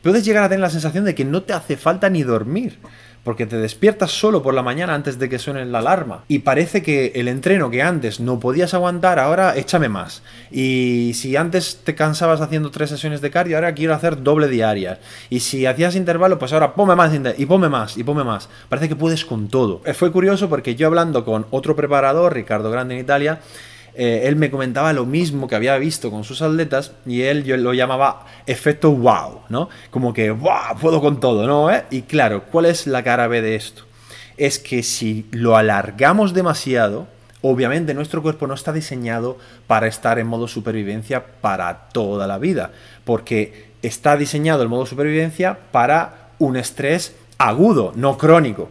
puedes 0.02 0.26
llegar 0.26 0.44
a 0.44 0.50
tener 0.50 0.62
la 0.62 0.70
sensación 0.70 1.06
de 1.06 1.16
que 1.16 1.26
no 1.26 1.44
te 1.44 1.54
hace 1.54 1.78
falta 1.78 2.10
ni 2.10 2.24
dormir 2.24 2.80
porque 3.24 3.46
te 3.46 3.58
despiertas 3.58 4.12
solo 4.12 4.44
por 4.44 4.54
la 4.54 4.64
mañana 4.64 4.94
antes 4.94 5.18
de 5.18 5.30
que 5.30 5.40
suene 5.40 5.66
la 5.66 5.80
alarma. 5.80 6.24
Y 6.28 6.40
parece 6.40 6.84
que 6.84 7.14
el 7.16 7.28
entreno 7.28 7.70
que 7.70 7.82
antes 7.82 8.20
no 8.20 8.40
podías 8.40 8.74
aguantar, 8.74 9.18
ahora 9.18 9.56
échame 9.56 9.90
más. 9.90 10.24
Y 10.52 11.14
si 11.16 11.36
antes 11.36 11.82
te 11.84 11.96
cansabas 11.96 12.42
haciendo 12.42 12.72
tres 12.72 12.90
sesiones 12.90 13.22
de 13.22 13.32
cardio, 13.32 13.56
ahora 13.56 13.74
quiero 13.74 13.94
hacer 13.94 14.24
doble 14.24 14.50
diaria. 14.50 15.00
Y 15.30 15.40
si 15.40 15.66
hacías 15.66 15.96
intervalo, 15.96 16.38
pues 16.38 16.52
ahora 16.52 16.76
ponme 16.76 16.96
más 16.96 17.12
y 17.38 17.46
ponme 17.46 17.70
más 17.70 17.98
y 17.98 18.04
ponme 18.04 18.24
más. 18.24 18.50
Parece 18.68 18.90
que 18.90 18.96
puedes 18.96 19.24
con 19.24 19.48
todo. 19.48 19.82
Eh, 19.86 19.94
fue 19.94 20.12
curioso 20.12 20.50
porque 20.50 20.76
yo 20.76 20.88
hablando 20.88 21.24
con 21.24 21.46
otro 21.52 21.76
preparador, 21.76 22.34
Ricardo 22.34 22.72
Grande 22.72 22.96
en 22.96 23.02
Italia, 23.02 23.40
eh, 23.96 24.24
él 24.26 24.36
me 24.36 24.50
comentaba 24.50 24.92
lo 24.94 25.06
mismo 25.06 25.48
que 25.48 25.56
había 25.56 25.78
visto 25.78 26.10
con 26.10 26.24
sus 26.24 26.42
atletas 26.42 26.94
y 27.06 27.22
él 27.22 27.44
yo 27.44 27.58
lo 27.58 27.74
llamaba 27.74 28.26
efecto 28.48 28.92
wow, 28.92 29.42
¿no? 29.50 29.70
Como 29.92 30.14
que 30.14 30.32
wow, 30.32 30.78
puedo 30.82 31.00
con 31.00 31.20
todo, 31.20 31.46
¿no? 31.46 31.72
¿Eh? 31.72 31.86
Y 31.92 32.04
claro, 32.04 32.46
¿cuál 32.52 32.66
es 32.66 32.88
la 32.88 33.04
cara 33.04 33.28
B 33.28 33.42
de 33.42 33.56
esto? 33.56 33.84
Es 34.38 34.58
que 34.58 34.82
si 34.82 35.28
lo 35.32 35.56
alargamos 35.58 36.34
demasiado, 36.34 37.08
obviamente 37.42 37.94
nuestro 37.94 38.24
cuerpo 38.24 38.48
no 38.48 38.56
está 38.56 38.74
diseñado 38.74 39.38
para 39.68 39.88
estar 39.88 40.18
en 40.18 40.28
modo 40.28 40.48
supervivencia 40.48 41.26
para 41.42 41.90
toda 41.90 42.26
la 42.26 42.40
vida, 42.40 42.72
porque 43.04 43.74
está 43.84 44.18
diseñado 44.18 44.64
el 44.64 44.70
modo 44.70 44.88
supervivencia 44.88 45.60
para 45.72 46.32
un 46.40 46.58
estrés 46.58 47.16
agudo, 47.38 47.92
no 47.96 48.18
crónico 48.18 48.70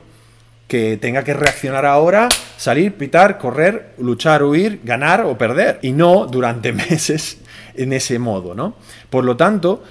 que 0.66 0.96
tenga 0.96 1.22
que 1.22 1.34
reaccionar 1.34 1.84
ahora, 1.84 2.30
salir, 2.62 2.94
pitar, 2.94 3.38
correr, 3.38 3.94
luchar, 3.98 4.44
huir, 4.44 4.82
ganar 4.84 5.22
o 5.22 5.36
perder. 5.36 5.80
Y 5.82 5.90
no 5.90 6.26
durante 6.26 6.72
meses 6.72 7.38
en 7.74 7.92
ese 7.92 8.20
modo, 8.20 8.54
¿no? 8.54 8.76
Por 9.10 9.24
lo 9.24 9.36
tanto, 9.36 9.82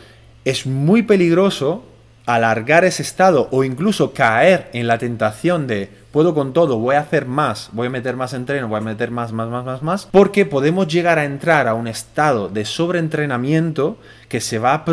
es 0.46 0.66
muy 0.66 1.04
peligroso 1.04 1.84
alargar 2.26 2.86
ese 2.86 3.02
estado 3.02 3.50
o 3.52 3.66
incluso 3.66 4.14
caer 4.14 4.70
en 4.72 4.88
la 4.88 4.98
tentación 4.98 5.68
de 5.68 5.90
puedo 6.12 6.34
con 6.34 6.54
todo, 6.54 6.78
voy 6.78 6.96
a 6.96 7.02
hacer 7.02 7.26
más, 7.26 7.70
voy 7.74 7.88
a 7.88 7.90
meter 7.90 8.16
más 8.16 8.34
entreno, 8.34 8.70
voy 8.70 8.78
a 8.78 8.82
meter 8.82 9.12
más, 9.12 9.34
más, 9.34 9.50
más, 9.50 9.66
más, 9.66 9.82
más, 9.82 10.08
porque 10.10 10.46
podemos 10.46 10.88
llegar 10.88 11.20
a 11.20 11.26
entrar 11.26 11.68
a 11.68 11.74
un 11.74 11.88
estado 11.88 12.48
de 12.48 12.64
sobreentrenamiento 12.64 13.98
que 14.30 14.40
se 14.40 14.60
va 14.60 14.74
a, 14.74 14.86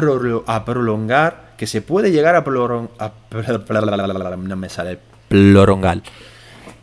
prolongar, 0.64 1.54
que 1.56 1.66
se 1.68 1.82
puede 1.82 2.10
llegar 2.10 2.34
a 2.34 2.42
prolongar, 2.42 2.88
no 4.38 4.56
me 4.56 4.68
sale 4.68 4.98
Plorongal. 5.28 6.02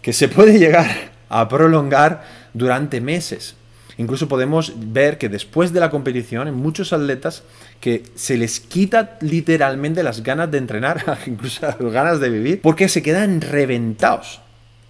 Que 0.06 0.14
se 0.14 0.28
puede 0.28 0.60
llegar 0.60 1.10
a 1.30 1.50
prolongar 1.50 2.24
durante 2.54 3.02
meses. 3.02 3.56
Incluso 3.98 4.28
podemos 4.28 4.74
ver 4.76 5.18
que 5.18 5.30
después 5.30 5.74
de 5.74 5.80
la 5.80 5.90
competición, 5.90 6.48
en 6.48 6.54
muchos 6.54 6.94
atletas, 6.94 7.42
que 7.80 8.04
se 8.14 8.38
les 8.38 8.60
quita 8.60 9.18
literalmente 9.22 10.04
las 10.04 10.22
ganas 10.22 10.52
de 10.52 10.60
entrenar, 10.60 11.18
incluso 11.26 11.66
las 11.66 11.80
ganas 11.80 12.20
de 12.20 12.30
vivir, 12.30 12.62
porque 12.62 12.88
se 12.88 13.02
quedan 13.02 13.42
reventados 13.42 14.42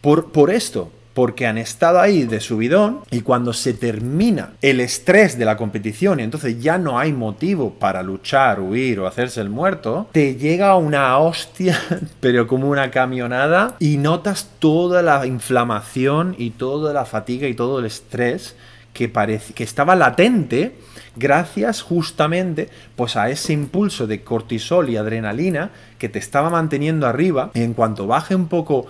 por, 0.01 0.33
por 0.33 0.51
esto 0.51 0.91
porque 1.15 1.47
han 1.47 1.57
estado 1.57 2.01
ahí 2.01 2.25
de 2.25 2.41
subidón 2.41 2.99
y 3.09 3.21
cuando 3.21 3.53
se 3.53 3.73
termina 3.73 4.51
el 4.61 4.81
estrés 4.81 5.37
de 5.37 5.45
la 5.45 5.55
competición 5.55 6.19
y 6.19 6.23
entonces 6.23 6.61
ya 6.61 6.77
no 6.77 6.99
hay 6.99 7.13
motivo 7.13 7.73
para 7.75 8.03
luchar, 8.03 8.59
huir 8.59 8.99
o 8.99 9.07
hacerse 9.07 9.39
el 9.39 9.49
muerto, 9.49 10.09
te 10.11 10.35
llega 10.35 10.75
una 10.75 11.17
hostia, 11.17 11.79
pero 12.19 12.47
como 12.47 12.69
una 12.69 12.91
camionada 12.91 13.75
y 13.79 13.95
notas 13.95 14.49
toda 14.59 15.01
la 15.01 15.25
inflamación 15.25 16.35
y 16.37 16.49
toda 16.49 16.91
la 16.91 17.05
fatiga 17.05 17.47
y 17.47 17.53
todo 17.53 17.79
el 17.79 17.85
estrés 17.85 18.57
que, 18.93 19.09
que 19.55 19.63
estaba 19.63 19.95
latente 19.95 20.75
gracias 21.15 21.81
justamente 21.81 22.69
pues 22.95 23.15
a 23.15 23.29
ese 23.29 23.53
impulso 23.53 24.05
de 24.07 24.21
cortisol 24.23 24.89
y 24.89 24.97
adrenalina 24.97 25.71
que 25.97 26.09
te 26.09 26.19
estaba 26.19 26.49
manteniendo 26.49 27.07
arriba. 27.07 27.51
En 27.53 27.73
cuanto 27.73 28.07
baje 28.07 28.35
un 28.35 28.47
poco 28.47 28.87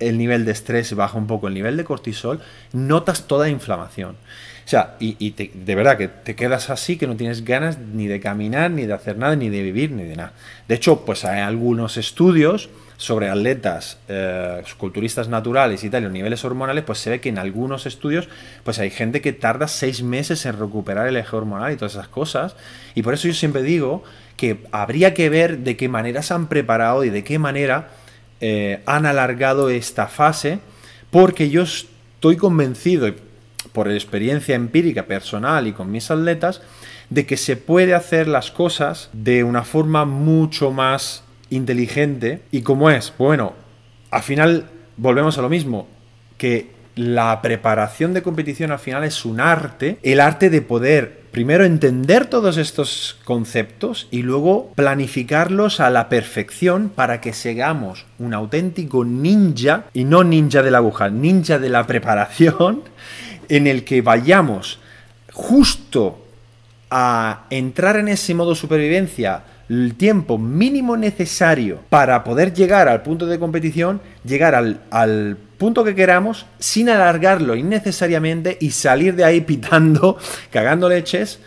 el 0.00 0.18
nivel 0.18 0.44
de 0.44 0.52
estrés, 0.52 0.94
baja 0.94 1.18
un 1.18 1.26
poco 1.26 1.48
el 1.48 1.54
nivel 1.54 1.76
de 1.76 1.84
cortisol, 1.84 2.40
notas 2.72 3.26
toda 3.26 3.48
inflamación. 3.48 4.16
O 4.68 4.70
sea, 4.70 4.96
y, 5.00 5.30
de 5.30 5.74
verdad 5.74 5.96
que 5.96 6.08
te 6.08 6.36
quedas 6.36 6.68
así 6.68 6.98
que 6.98 7.06
no 7.06 7.16
tienes 7.16 7.42
ganas 7.42 7.78
ni 7.78 8.06
de 8.06 8.20
caminar, 8.20 8.70
ni 8.70 8.84
de 8.84 8.92
hacer 8.92 9.16
nada, 9.16 9.34
ni 9.34 9.48
de 9.48 9.62
vivir, 9.62 9.92
ni 9.92 10.04
de 10.04 10.14
nada. 10.14 10.32
De 10.68 10.74
hecho, 10.74 11.06
pues 11.06 11.24
hay 11.24 11.40
algunos 11.40 11.96
estudios 11.96 12.68
sobre 12.98 13.30
atletas 13.30 13.96
eh, 14.08 14.62
culturistas 14.76 15.28
naturales 15.28 15.84
y 15.84 15.88
tal, 15.88 16.02
los 16.02 16.12
niveles 16.12 16.44
hormonales, 16.44 16.84
pues 16.84 16.98
se 16.98 17.08
ve 17.08 17.20
que 17.20 17.30
en 17.30 17.38
algunos 17.38 17.86
estudios, 17.86 18.28
pues 18.62 18.78
hay 18.78 18.90
gente 18.90 19.22
que 19.22 19.32
tarda 19.32 19.68
seis 19.68 20.02
meses 20.02 20.44
en 20.44 20.58
recuperar 20.58 21.06
el 21.06 21.16
eje 21.16 21.34
hormonal 21.34 21.72
y 21.72 21.76
todas 21.76 21.92
esas 21.92 22.08
cosas. 22.08 22.54
Y 22.94 23.00
por 23.00 23.14
eso 23.14 23.26
yo 23.26 23.32
siempre 23.32 23.62
digo 23.62 24.04
que 24.36 24.58
habría 24.70 25.14
que 25.14 25.30
ver 25.30 25.60
de 25.60 25.78
qué 25.78 25.88
manera 25.88 26.22
se 26.22 26.34
han 26.34 26.46
preparado 26.46 27.04
y 27.04 27.10
de 27.10 27.24
qué 27.24 27.38
manera 27.38 27.88
eh, 28.40 28.82
han 28.86 29.06
alargado 29.06 29.70
esta 29.70 30.06
fase 30.06 30.60
porque 31.10 31.50
yo 31.50 31.62
estoy 31.62 32.36
convencido, 32.36 33.12
por 33.72 33.90
experiencia 33.90 34.54
empírica 34.54 35.06
personal 35.06 35.66
y 35.66 35.72
con 35.72 35.90
mis 35.90 36.10
atletas, 36.10 36.62
de 37.10 37.26
que 37.26 37.36
se 37.36 37.56
puede 37.56 37.94
hacer 37.94 38.28
las 38.28 38.50
cosas 38.50 39.10
de 39.12 39.44
una 39.44 39.64
forma 39.64 40.04
mucho 40.04 40.70
más 40.70 41.24
inteligente. 41.50 42.42
¿Y 42.50 42.62
cómo 42.62 42.90
es? 42.90 43.12
Bueno, 43.18 43.54
al 44.10 44.22
final 44.22 44.66
volvemos 44.96 45.38
a 45.38 45.42
lo 45.42 45.48
mismo, 45.48 45.88
que 46.36 46.70
la 46.96 47.40
preparación 47.42 48.12
de 48.12 48.22
competición 48.22 48.72
al 48.72 48.78
final 48.78 49.04
es 49.04 49.24
un 49.24 49.40
arte, 49.40 49.98
el 50.02 50.20
arte 50.20 50.50
de 50.50 50.62
poder 50.62 51.17
primero 51.38 51.64
entender 51.64 52.26
todos 52.26 52.56
estos 52.56 53.16
conceptos 53.22 54.08
y 54.10 54.22
luego 54.22 54.72
planificarlos 54.74 55.78
a 55.78 55.88
la 55.88 56.08
perfección 56.08 56.88
para 56.92 57.20
que 57.20 57.32
seamos 57.32 58.06
un 58.18 58.34
auténtico 58.34 59.04
ninja, 59.04 59.84
y 59.94 60.02
no 60.02 60.24
ninja 60.24 60.64
de 60.64 60.72
la 60.72 60.78
aguja, 60.78 61.10
ninja 61.10 61.60
de 61.60 61.68
la 61.68 61.86
preparación, 61.86 62.82
en 63.48 63.68
el 63.68 63.84
que 63.84 64.02
vayamos 64.02 64.80
justo 65.32 66.18
a 66.90 67.46
entrar 67.50 67.96
en 67.96 68.08
ese 68.08 68.34
modo 68.34 68.54
supervivencia 68.54 69.42
el 69.68 69.94
tiempo 69.96 70.38
mínimo 70.38 70.96
necesario 70.96 71.80
para 71.90 72.24
poder 72.24 72.54
llegar 72.54 72.88
al 72.88 73.02
punto 73.02 73.26
de 73.26 73.38
competición, 73.38 74.00
llegar 74.24 74.54
al, 74.54 74.80
al 74.90 75.36
punto 75.58 75.84
que 75.84 75.94
queramos 75.94 76.46
sin 76.58 76.88
alargarlo 76.88 77.54
innecesariamente 77.54 78.56
y 78.60 78.70
salir 78.70 79.14
de 79.14 79.24
ahí 79.24 79.42
pitando, 79.42 80.16
cagando 80.50 80.88
leches 80.88 81.38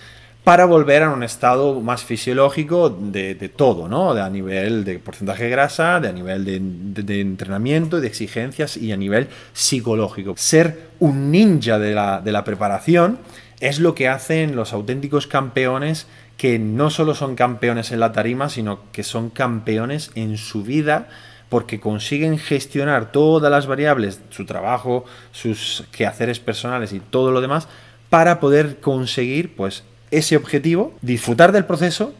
para 0.43 0.65
volver 0.65 1.03
a 1.03 1.11
un 1.11 1.23
estado 1.23 1.81
más 1.81 2.03
fisiológico 2.03 2.89
de, 2.89 3.35
todo, 3.55 3.87
¿no? 3.87 4.15
De, 4.15 4.21
a 4.21 4.29
nivel 4.29 4.83
de 4.83 4.97
porcentaje 4.97 5.43
de 5.43 5.49
grasa, 5.51 5.99
de 5.99 6.09
a 6.09 6.11
nivel 6.11 6.45
de, 6.45 7.03
de, 7.03 7.21
entrenamiento, 7.21 8.01
de 8.01 8.07
exigencias 8.07 8.75
y 8.75 8.91
a 8.91 8.97
nivel 8.97 9.27
psicológico. 9.53 10.33
Ser 10.37 10.89
un 10.99 11.29
ninja 11.29 11.77
de 11.77 11.93
la, 11.93 12.21
de 12.21 12.31
la 12.31 12.43
preparación 12.43 13.19
es 13.61 13.79
lo 13.79 13.95
que 13.95 14.09
hacen 14.09 14.55
los 14.55 14.73
auténticos 14.73 15.27
campeones 15.27 16.07
que 16.35 16.59
no 16.59 16.89
solo 16.89 17.13
son 17.15 17.35
campeones 17.35 17.91
en 17.91 17.99
la 17.99 18.11
tarima, 18.11 18.49
sino 18.49 18.79
que 18.91 19.03
son 19.03 19.29
campeones 19.29 20.11
en 20.15 20.37
su 20.37 20.63
vida 20.63 21.07
porque 21.47 21.79
consiguen 21.79 22.39
gestionar 22.39 23.11
todas 23.11 23.51
las 23.51 23.67
variables, 23.67 24.21
su 24.31 24.45
trabajo, 24.45 25.05
sus 25.31 25.83
quehaceres 25.91 26.39
personales 26.39 26.91
y 26.91 26.99
todo 26.99 27.31
lo 27.31 27.41
demás, 27.41 27.67
para 28.09 28.39
poder 28.39 28.79
conseguir 28.79 29.55
pues 29.55 29.83
ese 30.09 30.35
objetivo, 30.35 30.93
disfrutar 31.01 31.51
del 31.51 31.65
proceso 31.65 32.13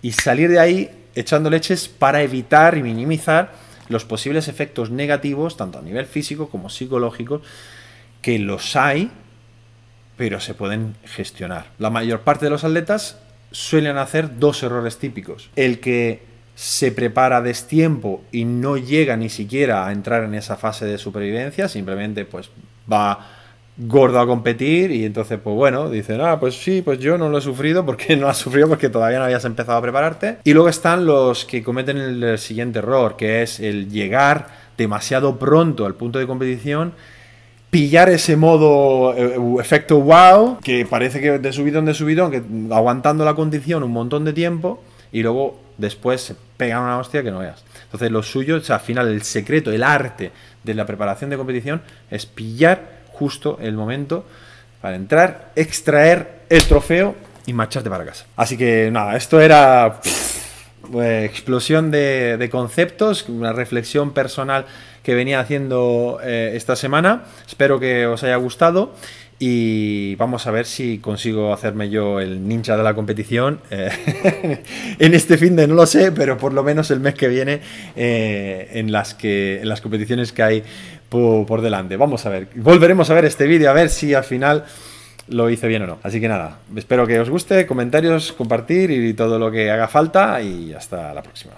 y 0.00 0.12
salir 0.12 0.48
de 0.50 0.60
ahí 0.60 0.90
echando 1.14 1.50
leches 1.50 1.88
para 1.88 2.22
evitar 2.22 2.78
y 2.78 2.82
minimizar 2.82 3.52
los 3.88 4.04
posibles 4.04 4.48
efectos 4.48 4.90
negativos, 4.90 5.56
tanto 5.56 5.78
a 5.78 5.82
nivel 5.82 6.06
físico 6.06 6.48
como 6.48 6.70
psicológico, 6.70 7.42
que 8.22 8.38
los 8.38 8.76
hay, 8.76 9.10
pero 10.16 10.40
se 10.40 10.54
pueden 10.54 10.94
gestionar. 11.04 11.66
La 11.78 11.90
mayor 11.90 12.20
parte 12.20 12.46
de 12.46 12.50
los 12.50 12.64
atletas 12.64 13.18
suelen 13.50 13.98
hacer 13.98 14.38
dos 14.38 14.62
errores 14.62 14.98
típicos. 14.98 15.50
El 15.56 15.80
que 15.80 16.22
se 16.54 16.90
prepara 16.90 17.42
destiempo 17.42 18.24
y 18.32 18.46
no 18.46 18.78
llega 18.78 19.16
ni 19.16 19.28
siquiera 19.28 19.86
a 19.86 19.92
entrar 19.92 20.24
en 20.24 20.34
esa 20.34 20.56
fase 20.56 20.86
de 20.86 20.96
supervivencia, 20.96 21.68
simplemente 21.68 22.24
pues 22.24 22.50
va 22.90 23.28
gordo 23.78 24.18
a 24.18 24.26
competir 24.26 24.90
y 24.90 25.04
entonces 25.04 25.38
pues 25.42 25.54
bueno, 25.54 25.90
dicen, 25.90 26.22
ah, 26.22 26.40
pues 26.40 26.54
sí, 26.54 26.80
pues 26.80 26.98
yo 26.98 27.18
no 27.18 27.28
lo 27.28 27.38
he 27.38 27.42
sufrido 27.42 27.84
porque 27.84 28.16
no 28.16 28.26
has 28.26 28.38
sufrido 28.38 28.68
porque 28.68 28.88
todavía 28.88 29.18
no 29.18 29.24
habías 29.26 29.44
empezado 29.44 29.76
a 29.76 29.82
prepararte. 29.82 30.38
Y 30.44 30.54
luego 30.54 30.70
están 30.70 31.04
los 31.04 31.44
que 31.44 31.62
cometen 31.62 31.98
el 31.98 32.38
siguiente 32.38 32.78
error, 32.78 33.16
que 33.16 33.42
es 33.42 33.60
el 33.60 33.90
llegar 33.90 34.48
demasiado 34.78 35.38
pronto 35.38 35.84
al 35.84 35.94
punto 35.94 36.18
de 36.18 36.26
competición 36.26 36.94
pillar 37.76 38.08
ese 38.08 38.36
modo 38.36 39.14
eh, 39.14 39.36
efecto 39.60 40.00
wow, 40.00 40.58
que 40.64 40.86
parece 40.86 41.20
que 41.20 41.38
de 41.38 41.52
subidón 41.52 41.84
de 41.84 41.92
subidón, 41.92 42.30
que 42.30 42.42
aguantando 42.74 43.22
la 43.22 43.34
condición 43.34 43.82
un 43.82 43.92
montón 43.92 44.24
de 44.24 44.32
tiempo 44.32 44.82
y 45.12 45.22
luego 45.22 45.60
después 45.76 46.22
se 46.22 46.36
pega 46.56 46.80
una 46.80 46.96
hostia 46.96 47.22
que 47.22 47.30
no 47.30 47.40
veas. 47.40 47.62
Entonces 47.84 48.10
lo 48.10 48.22
suyo, 48.22 48.56
o 48.56 48.60
sea, 48.60 48.76
al 48.76 48.80
final 48.80 49.08
el 49.08 49.20
secreto, 49.24 49.70
el 49.72 49.82
arte 49.82 50.32
de 50.64 50.72
la 50.72 50.86
preparación 50.86 51.28
de 51.28 51.36
competición 51.36 51.82
es 52.10 52.24
pillar 52.24 52.80
justo 53.12 53.58
el 53.60 53.74
momento 53.74 54.24
para 54.80 54.96
entrar, 54.96 55.52
extraer 55.54 56.44
el 56.48 56.62
trofeo 56.62 57.14
y 57.44 57.52
marcharte 57.52 57.90
para 57.90 58.06
casa. 58.06 58.24
Así 58.36 58.56
que 58.56 58.90
nada, 58.90 59.18
esto 59.18 59.38
era 59.38 60.00
pues, 60.90 61.24
explosión 61.24 61.90
de, 61.90 62.48
conceptos, 62.50 63.28
una 63.28 63.52
reflexión 63.52 64.12
personal 64.12 64.64
que 65.06 65.14
venía 65.14 65.38
haciendo 65.38 66.18
eh, 66.20 66.54
esta 66.56 66.74
semana. 66.74 67.26
Espero 67.46 67.78
que 67.78 68.06
os 68.06 68.24
haya 68.24 68.34
gustado 68.34 68.92
y 69.38 70.16
vamos 70.16 70.48
a 70.48 70.50
ver 70.50 70.66
si 70.66 70.98
consigo 70.98 71.52
hacerme 71.52 71.90
yo 71.90 72.18
el 72.18 72.48
ninja 72.48 72.76
de 72.76 72.82
la 72.82 72.92
competición 72.92 73.60
eh, 73.70 74.62
en 74.98 75.14
este 75.14 75.38
fin 75.38 75.54
de 75.54 75.68
no 75.68 75.76
lo 75.76 75.86
sé, 75.86 76.10
pero 76.10 76.36
por 76.36 76.52
lo 76.52 76.64
menos 76.64 76.90
el 76.90 76.98
mes 76.98 77.14
que 77.14 77.28
viene 77.28 77.60
eh, 77.94 78.70
en, 78.72 78.90
las 78.90 79.14
que, 79.14 79.60
en 79.60 79.68
las 79.68 79.80
competiciones 79.80 80.32
que 80.32 80.42
hay 80.42 80.64
por, 81.08 81.46
por 81.46 81.60
delante. 81.60 81.96
Vamos 81.96 82.26
a 82.26 82.30
ver, 82.30 82.48
volveremos 82.56 83.08
a 83.08 83.14
ver 83.14 83.26
este 83.26 83.46
vídeo 83.46 83.70
a 83.70 83.74
ver 83.74 83.90
si 83.90 84.12
al 84.12 84.24
final 84.24 84.64
lo 85.28 85.48
hice 85.50 85.68
bien 85.68 85.82
o 85.82 85.86
no. 85.86 85.98
Así 86.02 86.20
que 86.20 86.26
nada, 86.26 86.58
espero 86.74 87.06
que 87.06 87.20
os 87.20 87.30
guste, 87.30 87.64
comentarios, 87.64 88.32
compartir 88.32 88.90
y 88.90 89.14
todo 89.14 89.38
lo 89.38 89.52
que 89.52 89.70
haga 89.70 89.86
falta 89.86 90.42
y 90.42 90.72
hasta 90.72 91.14
la 91.14 91.22
próxima. 91.22 91.52